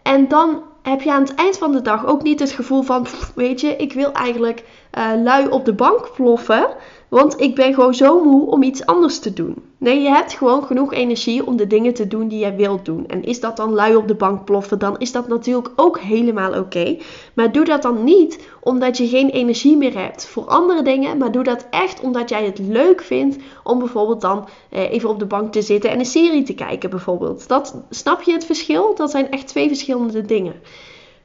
En 0.02 0.28
dan 0.28 0.62
heb 0.82 1.02
je 1.02 1.12
aan 1.12 1.22
het 1.22 1.34
eind 1.34 1.58
van 1.58 1.72
de 1.72 1.82
dag 1.82 2.06
ook 2.06 2.22
niet 2.22 2.40
het 2.40 2.50
gevoel 2.50 2.82
van, 2.82 3.06
weet 3.34 3.60
je, 3.60 3.76
ik 3.76 3.92
wil 3.92 4.12
eigenlijk 4.12 4.64
uh, 4.98 5.10
lui 5.22 5.48
op 5.48 5.64
de 5.64 5.74
bank 5.74 6.10
ploffen. 6.14 6.66
Want 7.08 7.40
ik 7.40 7.54
ben 7.54 7.74
gewoon 7.74 7.94
zo 7.94 8.24
moe 8.24 8.46
om 8.46 8.62
iets 8.62 8.86
anders 8.86 9.18
te 9.18 9.32
doen. 9.32 9.67
Nee, 9.80 10.00
je 10.00 10.08
hebt 10.08 10.32
gewoon 10.32 10.64
genoeg 10.64 10.92
energie 10.92 11.46
om 11.46 11.56
de 11.56 11.66
dingen 11.66 11.94
te 11.94 12.08
doen 12.08 12.28
die 12.28 12.38
jij 12.38 12.56
wilt 12.56 12.84
doen. 12.84 13.06
En 13.06 13.24
is 13.24 13.40
dat 13.40 13.56
dan 13.56 13.72
lui 13.72 13.96
op 13.96 14.08
de 14.08 14.14
bank 14.14 14.44
ploffen, 14.44 14.78
dan 14.78 14.98
is 14.98 15.12
dat 15.12 15.28
natuurlijk 15.28 15.72
ook 15.76 15.98
helemaal 15.98 16.58
oké. 16.58 16.96
Maar 17.34 17.52
doe 17.52 17.64
dat 17.64 17.82
dan 17.82 18.04
niet 18.04 18.48
omdat 18.60 18.96
je 18.96 19.08
geen 19.08 19.30
energie 19.30 19.76
meer 19.76 19.98
hebt 19.98 20.26
voor 20.26 20.44
andere 20.44 20.82
dingen. 20.82 21.18
Maar 21.18 21.32
doe 21.32 21.42
dat 21.42 21.66
echt 21.70 22.00
omdat 22.00 22.28
jij 22.28 22.44
het 22.44 22.58
leuk 22.58 23.02
vindt 23.02 23.36
om 23.62 23.78
bijvoorbeeld 23.78 24.20
dan 24.20 24.48
eh, 24.70 24.90
even 24.90 25.08
op 25.08 25.18
de 25.18 25.26
bank 25.26 25.52
te 25.52 25.62
zitten 25.62 25.90
en 25.90 25.98
een 25.98 26.04
serie 26.04 26.42
te 26.42 26.54
kijken 26.54 26.90
bijvoorbeeld. 26.90 27.48
Dat, 27.48 27.74
snap 27.90 28.22
je 28.22 28.32
het 28.32 28.46
verschil? 28.46 28.94
Dat 28.94 29.10
zijn 29.10 29.30
echt 29.30 29.46
twee 29.46 29.68
verschillende 29.68 30.22
dingen. 30.22 30.54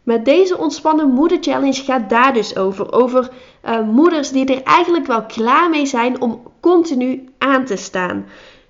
Met 0.03 0.25
deze 0.25 0.57
ontspannen 0.57 1.10
moeder 1.10 1.38
challenge 1.41 1.83
gaat 1.83 2.10
daar 2.10 2.33
dus 2.33 2.55
over. 2.55 2.91
Over 2.91 3.31
uh, 3.65 3.81
moeders 3.81 4.29
die 4.29 4.45
er 4.45 4.63
eigenlijk 4.63 5.07
wel 5.07 5.25
klaar 5.25 5.69
mee 5.69 5.86
zijn 5.86 6.22
om 6.22 6.41
continu 6.60 7.29
aan 7.38 7.65
te 7.65 7.75
staan. 7.75 8.25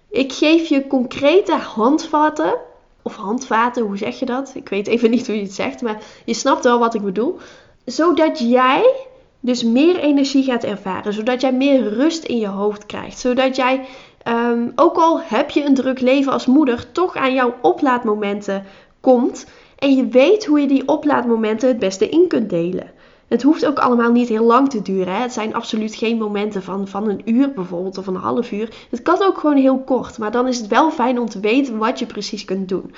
Ik 0.10 0.34
geef 0.34 0.68
je 0.68 0.88
concrete 0.88 1.54
handvatten. 1.54 2.54
Of 3.02 3.16
handvaten, 3.16 3.84
hoe 3.84 3.98
zeg 3.98 4.20
je 4.20 4.26
dat? 4.26 4.52
Ik 4.56 4.70
weet 4.70 4.88
even 4.88 5.10
niet 5.10 5.28
hoe 5.28 5.36
je 5.36 5.42
het 5.42 5.54
zegt, 5.54 5.82
maar 5.82 6.02
je 6.26 6.34
snapt 6.34 6.64
wel 6.64 6.80
wat 6.80 6.94
ik 6.94 7.02
bedoel. 7.02 7.38
Zodat 7.86 8.40
jij 8.40 8.96
dus 9.40 9.64
meer 9.64 9.98
energie 10.00 10.44
gaat 10.44 10.64
ervaren. 10.64 11.14
Zodat 11.14 11.42
jij 11.42 11.54
meer 11.54 11.94
rust 11.94 12.24
in 12.24 12.38
je 12.38 12.48
hoofd 12.48 12.86
krijgt. 12.86 13.20
Zodat 13.20 13.56
jij, 13.56 13.86
um, 14.28 14.72
ook 14.76 14.96
al 14.96 15.22
heb 15.22 15.50
je 15.50 15.66
een 15.66 15.74
druk 15.74 16.00
leven 16.00 16.32
als 16.32 16.46
moeder, 16.46 16.92
toch 16.92 17.16
aan 17.16 17.34
jouw 17.34 17.56
oplaadmomenten 17.62 18.66
komt. 19.00 19.46
En 19.84 19.96
je 19.96 20.08
weet 20.08 20.46
hoe 20.46 20.60
je 20.60 20.68
die 20.68 20.88
oplaadmomenten 20.88 21.68
het 21.68 21.80
beste 21.80 22.10
in 22.10 22.28
kunt 22.28 22.50
delen. 22.50 22.92
Het 23.28 23.42
hoeft 23.42 23.66
ook 23.66 23.80
allemaal 23.80 24.12
niet 24.12 24.30
heel 24.30 24.46
lang 24.46 24.70
te 24.70 24.82
duren. 24.82 25.14
Hè? 25.14 25.22
Het 25.22 25.34
zijn 25.34 25.54
absoluut 25.54 25.96
geen 25.96 26.18
momenten 26.18 26.64
van, 26.64 26.88
van 26.88 27.10
een 27.10 27.22
uur 27.26 27.52
bijvoorbeeld 27.52 27.98
of 27.98 28.08
een 28.08 28.16
half 28.16 28.52
uur. 28.52 28.70
Het 28.90 29.02
kan 29.02 29.22
ook 29.24 29.38
gewoon 29.38 29.58
heel 29.58 29.80
kort. 29.80 30.18
Maar 30.18 30.32
dan 30.32 30.48
is 30.48 30.58
het 30.58 30.68
wel 30.68 30.92
fijn 30.92 31.20
om 31.20 31.30
te 31.30 31.40
weten 31.40 31.78
wat 31.78 32.00
je 32.00 32.06
precies 32.06 32.46
kunt 32.46 32.70
doen. 32.70 32.94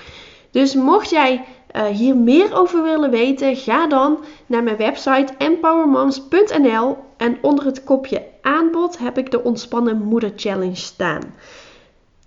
Dus 0.51 0.75
mocht 0.75 1.09
jij 1.09 1.45
uh, 1.75 1.85
hier 1.85 2.17
meer 2.17 2.57
over 2.57 2.83
willen 2.83 3.09
weten, 3.09 3.55
ga 3.55 3.87
dan 3.87 4.17
naar 4.45 4.63
mijn 4.63 4.77
website 4.77 5.33
empowermoms.nl 5.37 6.97
en 7.17 7.37
onder 7.41 7.65
het 7.65 7.83
kopje 7.83 8.23
aanbod 8.41 8.97
heb 8.97 9.17
ik 9.17 9.31
de 9.31 9.43
Ontspannen 9.43 10.03
Moeder 10.03 10.33
Challenge 10.35 10.75
staan. 10.75 11.21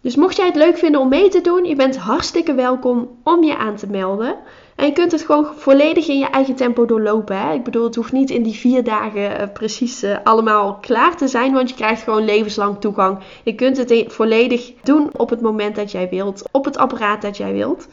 Dus 0.00 0.16
mocht 0.16 0.36
jij 0.36 0.46
het 0.46 0.56
leuk 0.56 0.78
vinden 0.78 1.00
om 1.00 1.08
mee 1.08 1.28
te 1.28 1.40
doen, 1.40 1.64
je 1.64 1.74
bent 1.74 1.96
hartstikke 1.96 2.54
welkom 2.54 3.08
om 3.24 3.44
je 3.44 3.56
aan 3.56 3.76
te 3.76 3.86
melden. 3.86 4.36
En 4.76 4.86
je 4.86 4.92
kunt 4.92 5.12
het 5.12 5.22
gewoon 5.22 5.46
volledig 5.56 6.08
in 6.08 6.18
je 6.18 6.26
eigen 6.26 6.54
tempo 6.54 6.86
doorlopen. 6.86 7.38
Hè? 7.38 7.52
Ik 7.52 7.64
bedoel, 7.64 7.84
het 7.84 7.94
hoeft 7.94 8.12
niet 8.12 8.30
in 8.30 8.42
die 8.42 8.54
vier 8.54 8.84
dagen 8.84 9.40
uh, 9.40 9.46
precies 9.52 10.04
uh, 10.04 10.16
allemaal 10.24 10.78
klaar 10.80 11.16
te 11.16 11.28
zijn, 11.28 11.52
want 11.52 11.68
je 11.68 11.74
krijgt 11.74 12.02
gewoon 12.02 12.24
levenslang 12.24 12.80
toegang. 12.80 13.18
Je 13.42 13.54
kunt 13.54 13.76
het 13.76 14.04
volledig 14.08 14.72
doen 14.82 15.10
op 15.16 15.30
het 15.30 15.40
moment 15.40 15.76
dat 15.76 15.92
jij 15.92 16.08
wilt, 16.08 16.42
op 16.50 16.64
het 16.64 16.76
apparaat 16.76 17.22
dat 17.22 17.36
jij 17.36 17.52
wilt. 17.52 17.88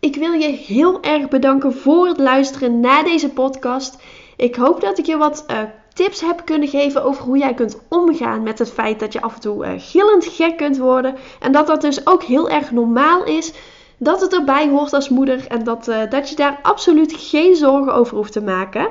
Ik 0.00 0.16
wil 0.16 0.32
je 0.32 0.48
heel 0.48 1.02
erg 1.02 1.28
bedanken 1.28 1.72
voor 1.72 2.06
het 2.06 2.18
luisteren 2.18 2.80
naar 2.80 3.04
deze 3.04 3.28
podcast. 3.28 4.02
Ik 4.36 4.56
hoop 4.56 4.80
dat 4.80 4.98
ik 4.98 5.06
je 5.06 5.16
wat 5.16 5.44
uh, 5.50 5.58
tips 5.98 6.20
heb 6.20 6.44
kunnen 6.44 6.68
geven 6.68 7.04
over 7.04 7.24
hoe 7.24 7.38
jij 7.38 7.54
kunt 7.54 7.78
omgaan 7.88 8.42
met 8.42 8.58
het 8.58 8.72
feit 8.72 9.00
dat 9.00 9.12
je 9.12 9.20
af 9.20 9.34
en 9.34 9.40
toe 9.40 9.66
uh, 9.66 9.72
gillend 9.76 10.24
gek 10.24 10.56
kunt 10.56 10.78
worden. 10.78 11.14
En 11.40 11.52
dat 11.52 11.66
dat 11.66 11.80
dus 11.80 12.06
ook 12.06 12.22
heel 12.22 12.48
erg 12.48 12.70
normaal 12.70 13.24
is. 13.24 13.52
Dat 13.96 14.20
het 14.20 14.34
erbij 14.34 14.68
hoort 14.68 14.92
als 14.92 15.08
moeder 15.08 15.46
en 15.46 15.64
dat, 15.64 15.88
uh, 15.88 16.10
dat 16.10 16.28
je 16.28 16.36
daar 16.36 16.58
absoluut 16.62 17.12
geen 17.16 17.56
zorgen 17.56 17.94
over 17.94 18.16
hoeft 18.16 18.32
te 18.32 18.42
maken. 18.42 18.88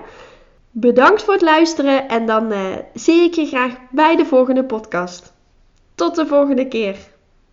Bedankt 0.71 1.23
voor 1.23 1.33
het 1.33 1.41
luisteren 1.41 2.09
en 2.09 2.25
dan 2.25 2.51
uh, 2.51 2.59
zie 2.93 3.21
ik 3.21 3.33
je 3.33 3.45
graag 3.45 3.73
bij 3.91 4.15
de 4.15 4.25
volgende 4.25 4.63
podcast. 4.63 5.33
Tot 5.95 6.15
de 6.15 6.25
volgende 6.25 6.67
keer. 6.67 6.97